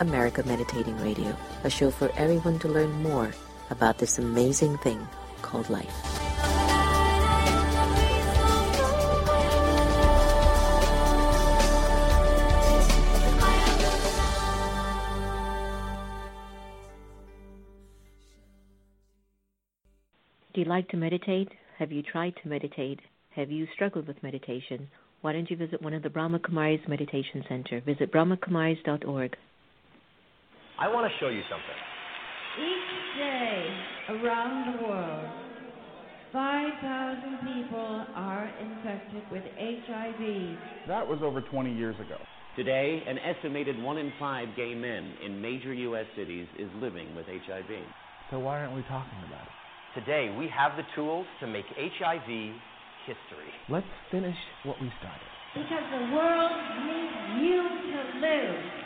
America 0.00 0.42
Meditating 0.46 0.98
Radio, 1.02 1.36
a 1.64 1.70
show 1.70 1.90
for 1.90 2.10
everyone 2.16 2.58
to 2.60 2.68
learn 2.68 2.90
more 3.02 3.32
about 3.70 3.98
this 3.98 4.18
amazing 4.18 4.78
thing 4.78 5.06
called 5.42 5.68
life. 5.68 6.20
Do 20.52 20.60
you 20.60 20.66
like 20.66 20.88
to 20.88 20.96
meditate? 20.96 21.48
Have 21.78 21.92
you 21.92 22.02
tried 22.02 22.34
to 22.42 22.48
meditate? 22.48 23.00
Have 23.30 23.50
you 23.50 23.66
struggled 23.74 24.08
with 24.08 24.22
meditation? 24.22 24.88
Why 25.20 25.32
don't 25.32 25.50
you 25.50 25.56
visit 25.56 25.80
one 25.80 25.94
of 25.94 26.02
the 26.02 26.10
Brahma 26.10 26.38
Kumaris 26.40 26.88
Meditation 26.88 27.44
Center? 27.48 27.80
Visit 27.80 28.10
brahmakumaris.org. 28.10 29.36
I 30.80 30.88
want 30.88 31.04
to 31.04 31.12
show 31.20 31.28
you 31.28 31.42
something. 31.50 31.76
Each 32.56 33.18
day 33.20 33.68
around 34.08 34.72
the 34.72 34.88
world, 34.88 35.28
5,000 36.32 37.38
people 37.44 38.06
are 38.16 38.50
infected 38.58 39.22
with 39.30 39.42
HIV. 39.60 40.56
That 40.88 41.06
was 41.06 41.20
over 41.22 41.42
20 41.42 41.74
years 41.76 41.96
ago. 41.96 42.16
Today, 42.56 43.02
an 43.06 43.18
estimated 43.18 43.80
one 43.82 43.98
in 43.98 44.10
five 44.18 44.48
gay 44.56 44.74
men 44.74 45.12
in 45.24 45.42
major 45.42 45.74
U.S. 45.74 46.06
cities 46.16 46.46
is 46.58 46.70
living 46.80 47.14
with 47.14 47.26
HIV. 47.26 47.70
So 48.30 48.38
why 48.38 48.60
aren't 48.60 48.74
we 48.74 48.82
talking 48.82 49.20
about 49.28 49.44
it? 49.44 50.00
Today, 50.00 50.34
we 50.38 50.48
have 50.48 50.72
the 50.78 50.84
tools 50.96 51.26
to 51.40 51.46
make 51.46 51.66
HIV 51.76 52.56
history. 53.04 53.50
Let's 53.68 53.86
finish 54.10 54.36
what 54.64 54.80
we 54.80 54.90
started. 54.98 55.28
Because 55.52 55.84
the 55.92 56.14
world 56.16 56.52
needs 56.86 57.42
you 57.42 57.68
to 57.92 58.00
live. 58.20 58.79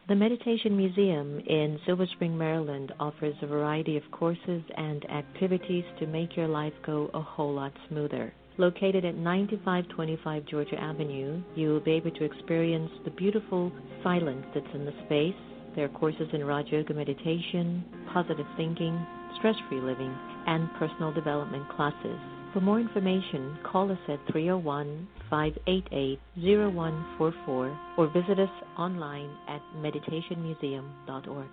The 0.08 0.16
Meditation 0.16 0.76
Museum 0.76 1.38
in 1.46 1.78
Silver 1.86 2.06
Spring, 2.06 2.36
Maryland 2.36 2.92
offers 2.98 3.36
a 3.40 3.46
variety 3.46 3.96
of 3.96 4.02
courses 4.10 4.62
and 4.76 5.08
activities 5.08 5.84
to 6.00 6.08
make 6.08 6.36
your 6.36 6.48
life 6.48 6.72
go 6.84 7.08
a 7.14 7.22
whole 7.22 7.54
lot 7.54 7.72
smoother. 7.88 8.32
Located 8.58 9.04
at 9.04 9.14
9525 9.14 10.44
Georgia 10.46 10.74
Avenue, 10.80 11.40
you 11.54 11.68
will 11.68 11.80
be 11.80 11.92
able 11.92 12.10
to 12.10 12.24
experience 12.24 12.90
the 13.04 13.12
beautiful 13.12 13.70
silence 14.02 14.44
that's 14.52 14.74
in 14.74 14.84
the 14.84 14.94
space. 15.06 15.40
There 15.76 15.84
are 15.84 15.98
courses 16.00 16.28
in 16.32 16.44
Raj 16.44 16.66
Yoga 16.72 16.94
meditation, 16.94 17.84
positive 18.12 18.46
thinking, 18.56 19.06
stress 19.38 19.56
free 19.68 19.80
living, 19.80 20.12
and 20.48 20.68
personal 20.80 21.12
development 21.12 21.68
classes. 21.68 22.18
For 22.52 22.60
more 22.60 22.80
information, 22.80 23.56
call 23.62 23.92
us 23.92 23.98
at 24.08 24.18
301 24.32 25.06
588 25.32 26.20
0144 26.36 27.78
or 27.96 28.06
visit 28.08 28.38
us 28.38 28.52
online 28.76 29.30
at 29.48 29.62
meditationmuseum.org. 29.78 31.48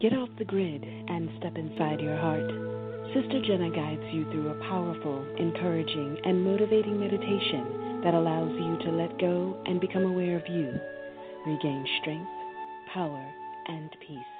Get 0.00 0.12
off 0.14 0.28
the 0.36 0.44
grid 0.44 0.82
and 0.82 1.30
step 1.38 1.54
inside 1.54 2.00
your 2.00 2.16
heart. 2.16 2.50
Sister 3.14 3.40
Jenna 3.46 3.70
guides 3.70 4.02
you 4.12 4.24
through 4.32 4.50
a 4.50 4.68
powerful, 4.68 5.24
encouraging, 5.38 6.18
and 6.24 6.42
motivating 6.42 6.98
meditation 6.98 8.00
that 8.02 8.14
allows 8.14 8.50
you 8.50 8.76
to 8.84 8.90
let 8.90 9.16
go 9.20 9.56
and 9.66 9.80
become 9.80 10.02
aware 10.02 10.36
of 10.36 10.48
you, 10.48 10.74
regain 11.46 11.86
strength, 12.00 12.26
power, 12.92 13.32
and 13.68 13.90
peace. 14.00 14.34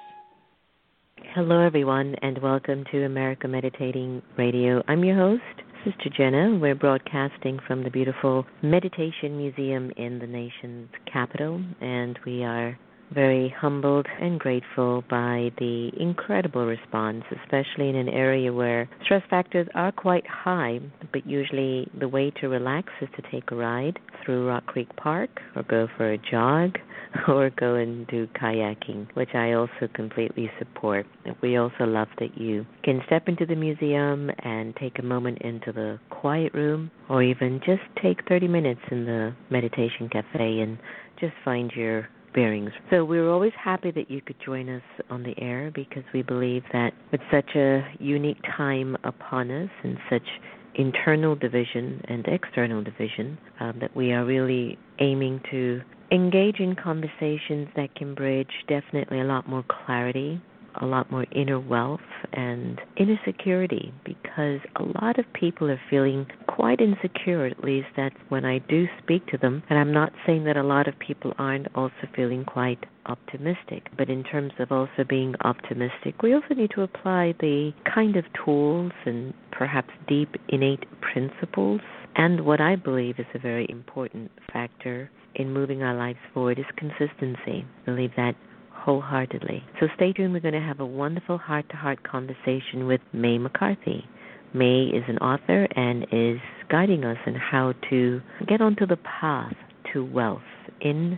Hello, 1.33 1.61
everyone, 1.61 2.15
and 2.21 2.37
welcome 2.41 2.83
to 2.91 3.05
America 3.05 3.47
Meditating 3.47 4.21
Radio. 4.37 4.83
I'm 4.89 5.05
your 5.05 5.15
host, 5.15 5.64
Sister 5.85 6.09
Jenna. 6.17 6.57
We're 6.59 6.73
broadcasting 6.73 7.59
from 7.67 7.83
the 7.83 7.91
beautiful 7.91 8.47
Meditation 8.63 9.37
Museum 9.37 9.91
in 9.97 10.17
the 10.17 10.25
nation's 10.25 10.89
capital, 11.05 11.61
and 11.79 12.17
we 12.25 12.43
are 12.43 12.75
very 13.13 13.53
humbled 13.57 14.07
and 14.19 14.39
grateful 14.39 15.03
by 15.09 15.51
the 15.57 15.91
incredible 15.99 16.65
response, 16.65 17.23
especially 17.43 17.89
in 17.89 17.95
an 17.95 18.09
area 18.09 18.51
where 18.51 18.89
stress 19.03 19.23
factors 19.29 19.67
are 19.75 19.91
quite 19.91 20.25
high. 20.27 20.79
But 21.11 21.25
usually, 21.25 21.89
the 21.99 22.07
way 22.07 22.31
to 22.41 22.47
relax 22.47 22.89
is 23.01 23.09
to 23.15 23.31
take 23.31 23.51
a 23.51 23.55
ride 23.55 23.99
through 24.23 24.47
Rock 24.47 24.65
Creek 24.65 24.93
Park 24.95 25.29
or 25.55 25.63
go 25.63 25.87
for 25.97 26.11
a 26.11 26.17
jog 26.17 26.77
or 27.27 27.49
go 27.51 27.75
and 27.75 28.07
do 28.07 28.27
kayaking, 28.27 29.07
which 29.13 29.33
I 29.33 29.53
also 29.53 29.87
completely 29.93 30.51
support. 30.59 31.05
We 31.41 31.57
also 31.57 31.85
love 31.85 32.07
that 32.19 32.37
you 32.37 32.65
can 32.83 33.01
step 33.05 33.27
into 33.27 33.45
the 33.45 33.55
museum 33.55 34.29
and 34.39 34.75
take 34.75 34.99
a 34.99 35.03
moment 35.03 35.39
into 35.41 35.71
the 35.71 35.99
quiet 36.09 36.53
room, 36.53 36.91
or 37.09 37.23
even 37.23 37.61
just 37.65 37.81
take 38.01 38.27
30 38.27 38.47
minutes 38.47 38.81
in 38.91 39.05
the 39.05 39.35
meditation 39.49 40.09
cafe 40.09 40.59
and 40.59 40.77
just 41.19 41.33
find 41.43 41.71
your 41.71 42.09
bearings. 42.35 42.71
So 42.91 43.03
we're 43.05 43.29
always 43.29 43.53
happy 43.61 43.89
that 43.91 44.11
you 44.11 44.21
could 44.21 44.35
join 44.45 44.69
us 44.69 44.83
on 45.09 45.23
the 45.23 45.33
air 45.41 45.71
because 45.73 46.03
we 46.13 46.21
believe 46.21 46.63
that 46.73 46.91
with 47.11 47.21
such 47.31 47.55
a 47.55 47.81
unique 47.99 48.41
time 48.55 48.97
upon 49.03 49.49
us 49.49 49.69
and 49.83 49.97
such 50.09 50.27
internal 50.75 51.35
division 51.35 52.01
and 52.09 52.25
external 52.27 52.83
division, 52.83 53.37
um, 53.61 53.77
that 53.79 53.95
we 53.95 54.11
are 54.11 54.25
really 54.25 54.77
aiming 54.99 55.41
to 55.49 55.81
engage 56.11 56.59
in 56.59 56.75
conversations 56.75 57.67
that 57.75 57.95
can 57.95 58.13
bridge 58.13 58.51
definitely 58.67 59.21
a 59.21 59.23
lot 59.23 59.47
more 59.49 59.63
clarity, 59.69 60.39
a 60.81 60.85
lot 60.85 61.11
more 61.11 61.25
inner 61.31 61.59
wealth, 61.59 61.99
and 62.33 62.79
inner 62.97 63.19
security 63.25 63.93
because 64.03 64.59
a 64.75 64.83
lot 65.01 65.19
of 65.19 65.25
people 65.33 65.69
are 65.69 65.79
feeling 65.89 66.25
quite 66.47 66.79
insecure, 66.79 67.45
at 67.45 67.63
least 67.63 67.87
that's 67.95 68.15
when 68.29 68.45
I 68.45 68.59
do 68.59 68.85
speak 69.01 69.25
to 69.27 69.37
them. 69.37 69.63
And 69.69 69.79
I'm 69.79 69.93
not 69.93 70.11
saying 70.25 70.45
that 70.45 70.57
a 70.57 70.63
lot 70.63 70.87
of 70.87 70.97
people 70.99 71.33
aren't 71.37 71.67
also 71.75 72.07
feeling 72.15 72.45
quite 72.45 72.83
optimistic, 73.05 73.87
but 73.97 74.09
in 74.09 74.23
terms 74.23 74.53
of 74.59 74.71
also 74.71 75.03
being 75.07 75.35
optimistic, 75.41 76.21
we 76.21 76.33
also 76.33 76.53
need 76.55 76.71
to 76.75 76.81
apply 76.81 77.35
the 77.39 77.71
kind 77.93 78.15
of 78.15 78.25
tools 78.43 78.91
and 79.05 79.33
perhaps 79.51 79.89
deep 80.07 80.35
innate 80.49 80.85
principles 81.01 81.81
and 82.15 82.45
what 82.45 82.61
I 82.61 82.75
believe 82.77 83.19
is 83.19 83.25
a 83.33 83.39
very 83.39 83.67
important 83.69 84.31
factor 84.51 85.11
in 85.35 85.51
moving 85.51 85.83
our 85.83 85.95
lives 85.95 86.19
forward 86.33 86.57
is 86.57 86.65
consistency. 86.77 87.65
I 87.81 87.85
believe 87.85 88.11
that 88.15 88.35
wholeheartedly. 88.85 89.63
So 89.79 89.87
stay 89.95 90.13
tuned. 90.13 90.31
We're 90.31 90.39
going 90.39 90.53
to 90.53 90.59
have 90.59 90.79
a 90.79 90.85
wonderful 90.85 91.39
heart 91.39 91.67
to 91.69 91.75
heart 91.75 92.03
conversation 92.03 92.85
with 92.85 93.01
May 93.11 93.39
McCarthy. 93.39 94.05
May 94.53 94.83
is 94.83 95.03
an 95.07 95.17
author 95.17 95.67
and 95.75 96.03
is 96.11 96.39
guiding 96.69 97.03
us 97.03 97.17
in 97.25 97.35
how 97.35 97.73
to 97.89 98.21
get 98.47 98.61
onto 98.61 98.85
the 98.85 98.97
path 98.97 99.53
to 99.91 100.05
wealth 100.05 100.41
in 100.81 101.17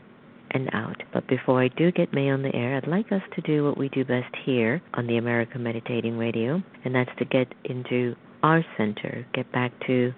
and 0.52 0.70
out. 0.74 1.04
But 1.14 1.28
before 1.28 1.62
I 1.62 1.68
do 1.68 1.92
get 1.92 2.14
May 2.14 2.30
on 2.30 2.42
the 2.42 2.56
air, 2.56 2.78
I'd 2.78 2.88
like 2.88 3.12
us 3.12 3.22
to 3.36 3.42
do 3.42 3.66
what 3.66 3.78
we 3.78 3.90
do 3.90 4.06
best 4.06 4.34
here 4.46 4.82
on 4.94 5.06
the 5.06 5.18
America 5.18 5.60
Meditating 5.60 6.18
Radio, 6.18 6.64
and 6.86 6.96
that's 6.96 7.12
to 7.20 7.26
get 7.26 7.48
into 7.66 8.16
our 8.44 8.64
center, 8.78 9.26
get 9.34 9.52
back 9.52 9.72
to 9.88 10.14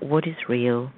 what 0.00 0.26
is 0.28 0.36
real, 0.48 0.92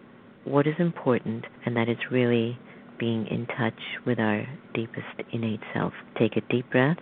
what 0.44 0.66
is 0.66 0.75
important, 0.78 1.44
and 1.64 1.75
that 1.76 1.88
is 1.88 1.96
really 2.10 2.58
being 2.98 3.26
in 3.26 3.46
touch 3.46 3.81
with 4.06 4.19
our 4.19 4.46
deepest 4.75 5.06
innate 5.32 5.60
self. 5.75 5.93
Take 6.19 6.37
a 6.37 6.40
deep 6.52 6.70
breath. 6.70 6.98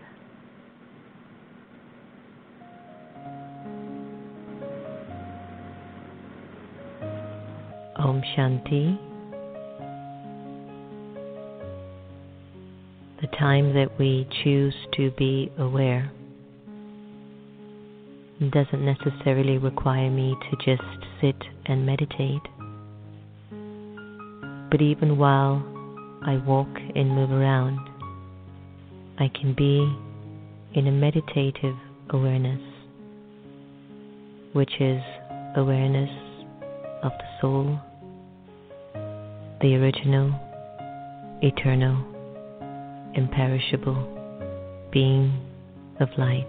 Om 7.97 8.23
Shanti. 8.37 8.99
the 13.25 13.37
time 13.39 13.73
that 13.73 13.99
we 13.99 14.29
choose 14.43 14.75
to 14.93 15.11
be 15.13 15.51
aware. 15.59 16.13
Doesn't 18.51 18.85
necessarily 18.85 19.57
require 19.57 20.11
me 20.11 20.37
to 20.51 20.57
just 20.57 20.83
sit 21.23 21.37
and 21.65 21.87
meditate. 21.87 22.43
But 24.71 24.83
even 24.83 25.17
while 25.17 25.65
I 26.27 26.39
walk 26.39 26.69
and 26.95 27.11
move 27.11 27.31
around, 27.31 27.79
I 29.19 29.29
can 29.29 29.53
be 29.53 29.95
in 30.73 30.87
a 30.87 30.91
meditative 30.91 31.77
awareness, 32.09 32.63
which 34.55 34.73
is 34.81 35.03
awareness 35.55 36.09
of 37.03 37.13
the 37.13 37.41
soul, 37.41 37.79
the 39.61 39.77
original, 39.77 40.33
eternal, 41.43 42.03
imperishable 43.13 44.09
being 44.91 45.31
of 46.01 46.09
light. 46.17 46.47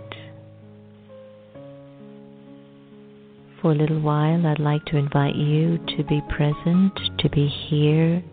For 3.61 3.71
a 3.71 3.75
little 3.75 3.99
while, 3.99 4.47
I'd 4.47 4.59
like 4.59 4.85
to 4.85 4.97
invite 4.97 5.35
you 5.35 5.79
to 5.97 6.03
be 6.05 6.21
present, 6.29 6.97
to 7.19 7.29
be 7.29 7.47
here, 7.47 8.23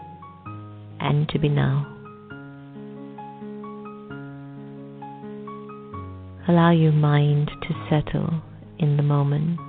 and 1.03 1.29
to 1.31 1.39
be 1.39 1.49
now. 1.49 1.89
Allow 6.49 6.71
your 6.71 6.93
mind 6.93 7.51
to 7.63 7.87
settle 7.89 8.43
in 8.79 8.97
the 8.97 9.03
moment, 9.03 9.61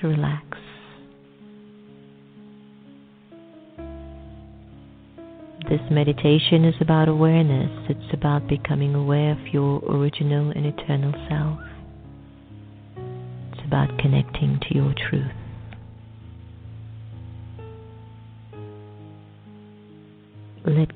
to 0.00 0.08
relax. 0.08 0.44
This 5.68 5.80
meditation 5.90 6.64
is 6.64 6.74
about 6.80 7.08
awareness. 7.08 7.70
It's 7.88 8.12
about 8.12 8.48
becoming 8.48 8.94
aware 8.94 9.32
of 9.32 9.54
your 9.54 9.78
original 9.88 10.50
and 10.50 10.66
eternal 10.66 11.12
self. 11.30 11.58
It's 13.52 13.64
about 13.64 13.96
connecting 13.98 14.58
to 14.68 14.74
your 14.74 14.92
truth. 15.08 15.41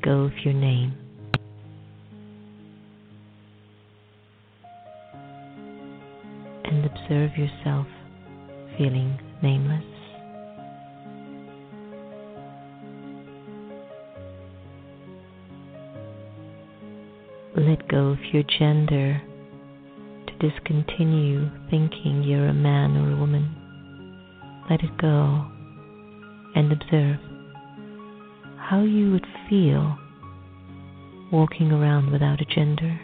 Go 0.02 0.20
of 0.22 0.32
your 0.44 0.54
name. 0.54 0.94
And 6.64 6.84
observe 6.84 7.36
yourself 7.36 7.86
feeling 8.76 9.18
nameless. 9.42 9.84
Let 17.56 17.88
go 17.88 18.08
of 18.08 18.18
your 18.32 18.42
gender 18.58 19.22
to 20.26 20.50
discontinue 20.50 21.50
thinking 21.70 22.22
you're 22.22 22.48
a 22.48 22.52
man 22.52 22.96
or 22.96 23.12
a 23.12 23.16
woman. 23.16 23.56
Let 24.68 24.82
it 24.82 24.98
go 24.98 25.46
and 26.54 26.70
observe 26.70 27.16
how 28.68 28.82
you 28.82 29.12
would 29.12 29.26
feel 29.48 29.96
walking 31.30 31.70
around 31.70 32.10
without 32.10 32.40
a 32.40 32.44
gender. 32.44 33.00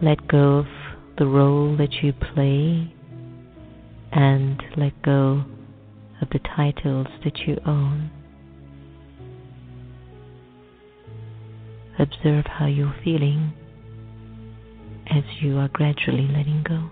Let 0.00 0.28
go 0.28 0.58
of 0.58 0.66
the 1.18 1.26
role 1.26 1.76
that 1.78 1.94
you 1.94 2.12
play 2.12 2.94
and 4.12 4.62
let 4.76 5.02
go 5.02 5.44
of 6.22 6.28
the 6.30 6.38
titles 6.38 7.08
that 7.24 7.38
you 7.38 7.58
own. 7.66 8.12
Observe 11.98 12.44
how 12.46 12.66
you're 12.66 12.94
feeling 13.02 13.52
as 15.10 15.24
you 15.40 15.58
are 15.58 15.68
gradually 15.68 16.28
letting 16.28 16.62
go. 16.62 16.88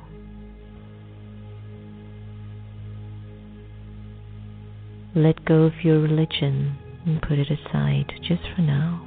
Let 5.15 5.45
go 5.45 5.65
of 5.65 5.75
your 5.85 6.01
religion 6.01 6.79
and 7.05 7.21
put 7.21 7.39
it 7.39 7.49
aside 7.51 8.11
just 8.23 8.43
for 8.57 8.63
now. 8.63 9.07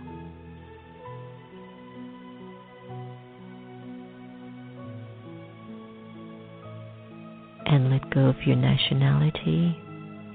And 7.65 7.89
let 7.89 8.07
go 8.11 8.27
of 8.27 8.35
your 8.45 8.55
nationality 8.55 9.75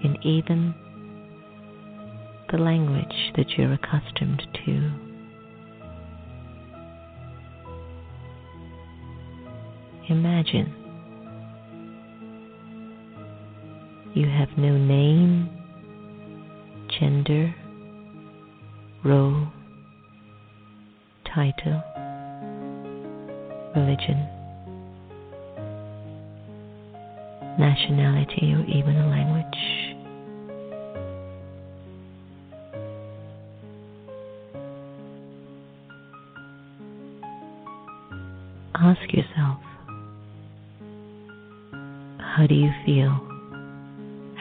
and 0.02 0.18
even 0.24 0.74
the 2.50 2.58
language 2.58 3.32
that 3.36 3.50
you're 3.56 3.72
accustomed 3.72 4.42
to. 4.66 4.90
Imagine 10.08 10.74
you 14.14 14.26
have 14.26 14.48
no 14.58 14.76
name, 14.76 15.48
gender, 17.00 17.54
role, 19.02 19.48
title, 21.34 21.82
religion, 23.74 24.28
nationality, 27.58 28.52
or 28.52 28.62
even 28.66 28.96
a 28.96 29.08
language. 29.08 29.46
Ask 38.74 39.12
yourself, 39.14 39.58
how 42.18 42.46
do 42.46 42.54
you 42.54 42.70
feel 42.84 43.18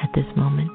at 0.04 0.10
this 0.14 0.26
moment? 0.36 0.72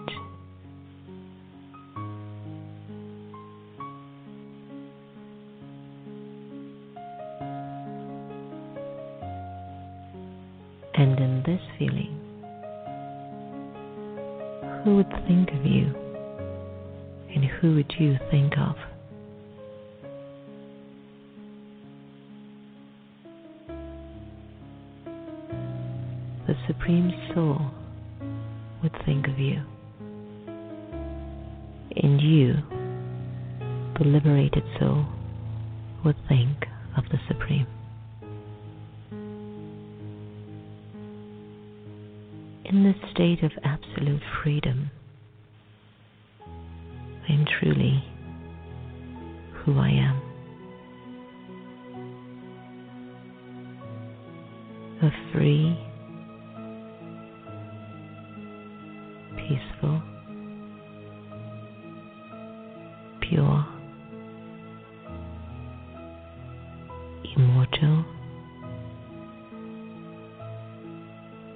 Immortal, 67.37 68.05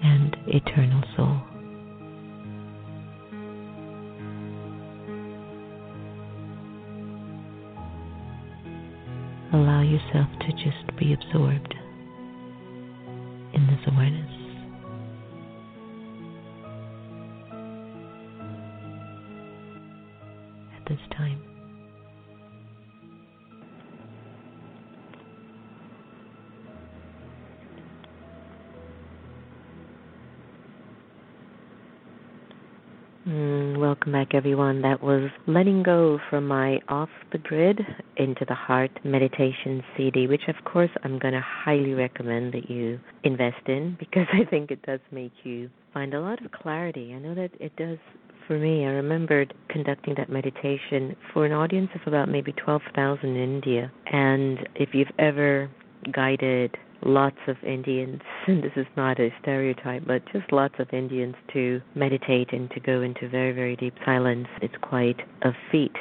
and 0.02 0.36
eternal 0.46 1.02
soul. 1.16 1.40
Allow 9.52 9.82
yourself 9.82 10.28
to 10.40 10.52
just 10.52 10.96
be 10.98 11.14
absorbed 11.14 11.74
in 13.54 13.66
this 13.66 13.80
awareness. 13.86 14.37
Back, 34.28 34.34
everyone. 34.34 34.82
That 34.82 35.02
was 35.02 35.30
Letting 35.46 35.82
Go 35.82 36.18
from 36.28 36.46
my 36.46 36.80
Off 36.88 37.08
the 37.32 37.38
Grid 37.38 37.80
Into 38.16 38.44
the 38.46 38.54
Heart 38.54 38.90
meditation 39.04 39.82
CD, 39.96 40.26
which, 40.26 40.42
of 40.48 40.56
course, 40.64 40.90
I'm 41.04 41.18
going 41.18 41.34
to 41.34 41.44
highly 41.44 41.94
recommend 41.94 42.52
that 42.54 42.70
you 42.70 42.98
invest 43.24 43.66
in 43.66 43.96
because 43.98 44.26
I 44.32 44.44
think 44.48 44.70
it 44.70 44.82
does 44.82 45.00
make 45.10 45.32
you 45.44 45.70
find 45.94 46.14
a 46.14 46.20
lot 46.20 46.44
of 46.44 46.50
clarity. 46.52 47.14
I 47.14 47.18
know 47.18 47.34
that 47.34 47.50
it 47.60 47.74
does 47.76 47.98
for 48.46 48.58
me. 48.58 48.84
I 48.84 48.90
remembered 48.90 49.54
conducting 49.68 50.14
that 50.16 50.30
meditation 50.30 51.16
for 51.32 51.46
an 51.46 51.52
audience 51.52 51.90
of 51.94 52.00
about 52.06 52.28
maybe 52.28 52.52
12,000 52.52 53.24
in 53.24 53.36
India. 53.36 53.92
And 54.12 54.68
if 54.74 54.90
you've 54.92 55.08
ever 55.18 55.70
guided 56.12 56.76
lots 57.02 57.38
of 57.46 57.56
Indians, 57.62 58.20
and 58.46 58.62
this 58.62 58.72
is 58.76 58.86
not 58.96 59.18
a 59.20 59.30
stereotype, 59.40 60.06
but 60.06 60.22
just 60.32 60.52
lots 60.52 60.74
of 60.78 60.88
Indians 60.92 61.34
to 61.52 61.80
meditate 61.94 62.52
and 62.52 62.70
to 62.70 62.80
go 62.80 63.02
into 63.02 63.28
very, 63.28 63.52
very 63.52 63.76
deep 63.76 63.94
silence. 64.04 64.46
It's 64.62 64.74
quite 64.82 65.20
a 65.42 65.50
feat. 65.70 65.94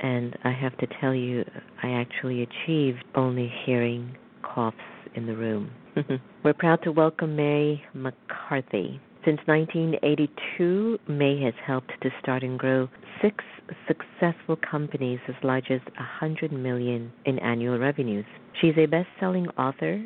And 0.00 0.36
I 0.44 0.52
have 0.52 0.76
to 0.78 0.86
tell 1.00 1.14
you, 1.14 1.44
I 1.82 1.90
actually 1.92 2.42
achieved 2.42 3.04
only 3.14 3.50
hearing 3.64 4.16
coughs 4.42 4.76
in 5.14 5.26
the 5.26 5.36
room. 5.36 5.70
We're 6.44 6.54
proud 6.54 6.82
to 6.82 6.92
welcome 6.92 7.36
May 7.36 7.82
McCarthy. 7.94 9.00
Since 9.24 9.40
1982, 9.46 10.98
May 11.08 11.40
has 11.44 11.54
helped 11.66 11.92
to 12.02 12.10
start 12.20 12.42
and 12.42 12.58
grow 12.58 12.88
six 13.22 13.42
successful 13.88 14.56
companies 14.70 15.18
as 15.28 15.34
large 15.42 15.70
as 15.70 15.80
100 15.96 16.52
million 16.52 17.10
in 17.24 17.38
annual 17.38 17.78
revenues. 17.78 18.26
She's 18.60 18.74
a 18.76 18.84
best-selling 18.84 19.48
author, 19.56 20.04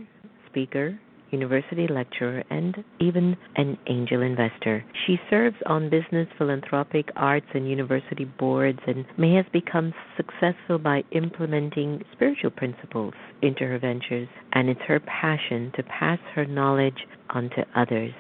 speaker, 0.50 0.98
university 1.30 1.86
lecturer, 1.86 2.42
and 2.50 2.76
even 3.00 3.36
an 3.56 3.76
angel 3.86 4.22
investor. 4.22 4.84
She 5.06 5.16
serves 5.28 5.56
on 5.66 5.90
business, 5.90 6.28
philanthropic, 6.38 7.10
arts, 7.16 7.46
and 7.54 7.68
university 7.68 8.24
boards 8.24 8.78
and 8.86 9.04
May 9.16 9.34
has 9.34 9.46
become 9.52 9.92
successful 10.16 10.78
by 10.78 11.04
implementing 11.12 12.02
spiritual 12.12 12.50
principles 12.50 13.14
into 13.42 13.66
her 13.66 13.78
ventures, 13.78 14.28
and 14.52 14.68
it's 14.68 14.80
her 14.86 15.00
passion 15.00 15.72
to 15.76 15.82
pass 15.82 16.18
her 16.34 16.44
knowledge 16.44 17.06
on 17.30 17.50
to 17.50 17.64
others. 17.76 18.12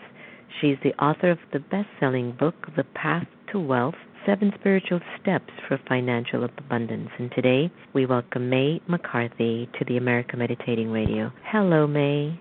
She's 0.60 0.76
the 0.82 0.94
author 1.02 1.30
of 1.30 1.38
the 1.52 1.60
best 1.60 1.88
selling 2.00 2.32
book, 2.32 2.54
The 2.76 2.84
Path 2.84 3.26
to 3.52 3.60
Wealth 3.60 3.94
Seven 4.28 4.52
Spiritual 4.60 5.00
Steps 5.18 5.50
for 5.66 5.80
Financial 5.88 6.44
Abundance. 6.44 7.08
And 7.18 7.32
today 7.34 7.72
we 7.94 8.04
welcome 8.04 8.50
May 8.50 8.78
McCarthy 8.86 9.70
to 9.78 9.86
the 9.86 9.96
America 9.96 10.36
Meditating 10.36 10.90
Radio. 10.90 11.32
Hello, 11.50 11.86
May. 11.86 12.38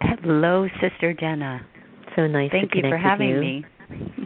Hello, 0.00 0.66
Sister 0.80 1.14
Jenna. 1.14 1.64
So 2.16 2.26
nice 2.26 2.50
Thank 2.50 2.72
to 2.72 2.76
you 2.78 2.82
connect 2.82 3.00
for 3.00 3.08
having 3.08 3.28
you. 3.28 3.40
me. 3.40 3.64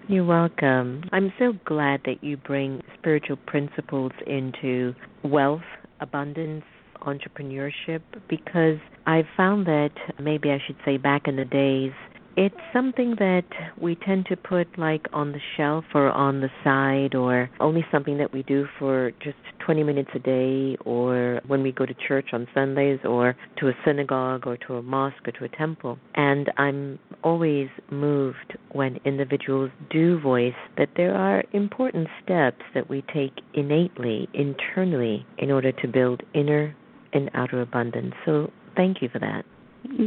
You're 0.09 0.25
welcome. 0.25 1.03
I'm 1.13 1.35
so 1.39 1.53
glad 1.67 2.01
that 2.07 2.25
you 2.25 2.39
bring 2.39 2.81
spiritual 2.99 3.37
principles 3.47 4.13
into 4.27 4.95
wealth, 5.23 5.61
abundance, 6.01 6.65
entrepreneurship 7.03 8.01
because 8.31 8.79
I've 9.07 9.27
found 9.37 9.67
that 9.67 9.91
maybe 10.19 10.51
I 10.51 10.63
should 10.67 10.77
say 10.87 10.97
back 10.97 11.29
in 11.29 11.37
the 11.37 11.45
days 11.45 11.93
it's 12.37 12.55
something 12.73 13.15
that 13.19 13.45
we 13.81 13.95
tend 13.95 14.27
to 14.27 14.37
put 14.37 14.79
like 14.79 15.07
on 15.13 15.33
the 15.33 15.41
shelf 15.57 15.85
or 15.95 16.11
on 16.11 16.41
the 16.41 16.51
side 16.63 17.15
or 17.15 17.49
only 17.61 17.85
something 17.91 18.19
that 18.19 18.33
we 18.33 18.43
do 18.43 18.67
for 18.79 19.11
just 19.23 19.37
20 19.65 19.83
minutes 19.83 20.11
a 20.15 20.19
day 20.19 20.77
or 20.85 21.41
when 21.47 21.63
we 21.63 21.73
go 21.73 21.87
to 21.87 21.95
church 22.07 22.29
on 22.33 22.47
Sundays 22.53 23.01
or 23.05 23.35
to 23.59 23.69
a 23.69 23.73
synagogue 23.87 24.47
or 24.47 24.59
to 24.59 24.75
a 24.75 24.83
mosque 24.83 25.27
or 25.27 25.33
to 25.33 25.45
a 25.45 25.49
temple. 25.57 25.99
And 26.15 26.53
I'm 26.59 26.99
always 27.25 27.69
moved 27.91 28.59
when 28.73 28.99
individuals 29.07 29.71
do 29.91 30.21
voice 30.21 30.53
that 30.77 30.91
there 30.97 31.15
are 31.15 31.43
important 31.53 32.07
steps 32.23 32.63
that 32.75 32.91
we 32.91 33.03
take 33.15 33.33
innately, 33.55 34.29
internally, 34.35 35.27
in 35.39 35.51
order 35.51 35.73
to 35.73 35.89
build 35.89 36.23
inner 36.35 36.77
and 37.15 37.31
outer 37.33 37.63
abundance. 37.63 38.13
So 38.27 38.51
thank 38.77 39.01
you 39.01 39.09
for 39.09 39.21
that. 39.21 39.45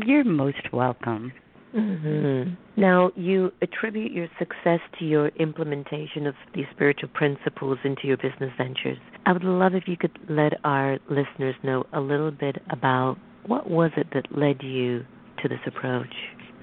You're 0.05 0.23
most 0.23 0.71
welcome. 0.71 1.31
Mm-hmm. 1.75 2.81
Now, 2.81 3.11
you 3.15 3.51
attribute 3.61 4.11
your 4.11 4.27
success 4.39 4.79
to 4.97 5.05
your 5.05 5.27
implementation 5.39 6.25
of 6.25 6.35
these 6.55 6.65
spiritual 6.73 7.09
principles 7.13 7.77
into 7.83 8.07
your 8.07 8.17
business 8.17 8.51
ventures. 8.57 8.97
I 9.25 9.33
would 9.33 9.43
love 9.43 9.75
if 9.75 9.83
you 9.87 9.97
could 9.97 10.17
let 10.29 10.53
our 10.63 10.97
listeners 11.09 11.55
know 11.63 11.85
a 11.93 11.99
little 11.99 12.31
bit 12.31 12.57
about 12.71 13.17
what 13.45 13.69
was 13.69 13.91
it 13.97 14.07
that 14.13 14.25
led 14.35 14.61
you 14.63 15.05
to 15.41 15.47
this 15.47 15.59
approach. 15.67 16.13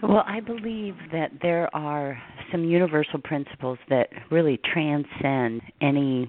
Well, 0.03 0.25
I 0.27 0.41
believe 0.41 0.95
that 1.13 1.31
there 1.41 1.75
are 1.75 2.19
some 2.53 2.65
universal 2.65 3.21
principles 3.23 3.79
that 3.89 4.09
really 4.31 4.61
transcend 4.73 5.63
any 5.81 6.29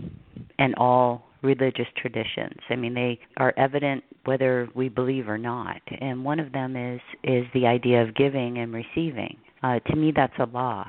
and 0.57 0.73
all 0.75 1.26
religious 1.41 1.87
traditions. 1.95 2.59
I 2.69 2.75
mean, 2.75 2.93
they 2.93 3.19
are 3.37 3.53
evident 3.57 4.03
whether 4.25 4.67
we 4.75 4.89
believe 4.89 5.27
or 5.29 5.37
not. 5.37 5.81
And 6.01 6.23
one 6.23 6.39
of 6.39 6.51
them 6.51 6.75
is 6.75 7.01
is 7.23 7.45
the 7.53 7.67
idea 7.67 8.01
of 8.01 8.15
giving 8.15 8.57
and 8.57 8.73
receiving. 8.73 9.37
Uh, 9.63 9.79
to 9.79 9.95
me, 9.95 10.11
that's 10.15 10.37
a 10.39 10.45
law. 10.45 10.85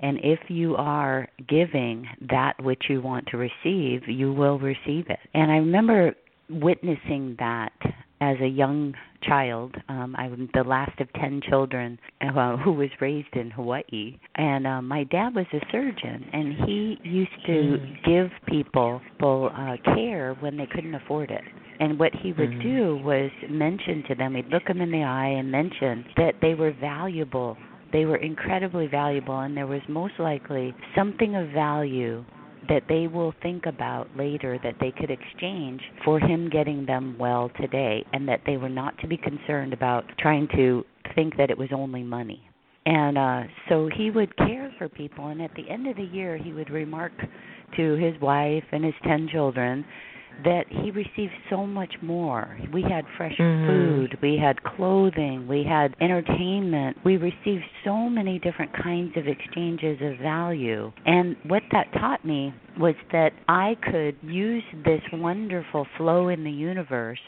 And 0.00 0.18
if 0.22 0.40
you 0.48 0.74
are 0.76 1.28
giving 1.48 2.08
that 2.28 2.54
which 2.62 2.82
you 2.88 3.00
want 3.00 3.26
to 3.28 3.36
receive, 3.36 4.02
you 4.08 4.32
will 4.32 4.58
receive 4.58 5.06
it. 5.08 5.20
And 5.32 5.50
I 5.50 5.56
remember 5.56 6.14
witnessing 6.50 7.36
that 7.38 7.72
as 8.20 8.36
a 8.42 8.48
young 8.48 8.94
child. 9.22 9.74
Um, 9.88 10.14
I'm 10.16 10.48
the 10.54 10.64
last 10.64 10.98
of 11.00 11.12
ten 11.14 11.40
children 11.48 11.98
uh, 12.20 12.56
who 12.64 12.72
was 12.72 12.90
raised 13.00 13.34
in 13.34 13.50
Hawaii, 13.50 14.18
and 14.36 14.66
uh, 14.66 14.82
my 14.82 15.04
dad 15.04 15.34
was 15.34 15.46
a 15.52 15.60
surgeon, 15.70 16.28
and 16.32 16.54
he 16.66 16.98
used 17.02 17.30
to 17.46 17.78
give 18.04 18.30
people 18.46 19.00
full 19.20 19.50
uh, 19.54 19.76
care 19.94 20.34
when 20.40 20.56
they 20.56 20.66
couldn't 20.66 20.94
afford 20.94 21.30
it. 21.30 21.42
And 21.80 21.98
what 21.98 22.12
he 22.14 22.32
would 22.32 22.50
Mhm. 22.50 22.62
do 22.62 22.96
was 23.04 23.30
mention 23.48 24.02
to 24.04 24.14
them, 24.14 24.34
he'd 24.34 24.46
look 24.48 24.64
them 24.66 24.80
in 24.80 24.90
the 24.90 25.02
eye 25.02 25.28
and 25.28 25.50
mention 25.50 26.04
that 26.16 26.36
they 26.40 26.54
were 26.54 26.72
valuable. 26.72 27.56
They 27.92 28.04
were 28.04 28.16
incredibly 28.16 28.86
valuable, 28.86 29.40
and 29.40 29.56
there 29.56 29.66
was 29.66 29.82
most 29.88 30.18
likely 30.18 30.74
something 30.94 31.34
of 31.34 31.48
value 31.48 32.24
that 32.68 32.84
they 32.88 33.06
will 33.06 33.34
think 33.42 33.66
about 33.66 34.08
later 34.16 34.58
that 34.62 34.76
they 34.80 34.92
could 34.92 35.10
exchange 35.10 35.80
for 36.04 36.20
him 36.20 36.48
getting 36.48 36.86
them 36.86 37.16
well 37.18 37.50
today, 37.60 38.04
and 38.12 38.28
that 38.28 38.40
they 38.46 38.56
were 38.56 38.68
not 38.68 38.96
to 38.98 39.06
be 39.06 39.16
concerned 39.16 39.72
about 39.72 40.04
trying 40.18 40.48
to 40.56 40.84
think 41.14 41.36
that 41.36 41.50
it 41.50 41.58
was 41.58 41.68
only 41.72 42.02
money. 42.02 42.42
And 42.84 43.16
uh 43.16 43.42
so 43.68 43.88
he 43.96 44.10
would 44.10 44.36
care 44.36 44.72
for 44.76 44.88
people 44.88 45.28
and 45.28 45.40
at 45.40 45.54
the 45.54 45.68
end 45.70 45.86
of 45.86 45.96
the 45.96 46.02
year 46.02 46.36
he 46.36 46.52
would 46.52 46.68
remark 46.70 47.12
to 47.76 47.94
his 47.94 48.20
wife 48.20 48.64
and 48.72 48.84
his 48.84 48.94
10 49.04 49.28
children 49.30 49.84
that 50.44 50.64
he 50.68 50.90
received 50.90 51.32
so 51.50 51.66
much 51.66 51.94
more. 52.02 52.56
We 52.72 52.82
had 52.82 53.04
fresh 53.16 53.36
Mhm. 53.36 53.66
food, 53.66 54.18
we 54.20 54.36
had 54.36 54.62
clothing, 54.62 55.46
we 55.46 55.62
had 55.62 55.94
entertainment. 56.00 56.96
We 57.04 57.16
received 57.16 57.64
so 57.84 58.08
many 58.08 58.38
different 58.38 58.72
kinds 58.72 59.16
of 59.16 59.28
exchanges 59.28 60.00
of 60.00 60.16
value. 60.18 60.92
And 61.06 61.36
what 61.44 61.62
that 61.70 61.92
taught 61.92 62.24
me 62.24 62.52
was 62.78 62.94
that 63.10 63.32
I 63.48 63.76
could 63.76 64.16
use 64.22 64.64
this 64.84 65.02
wonderful 65.12 65.86
flow 65.96 66.28
in 66.28 66.44
the 66.44 66.50
universe 66.50 67.20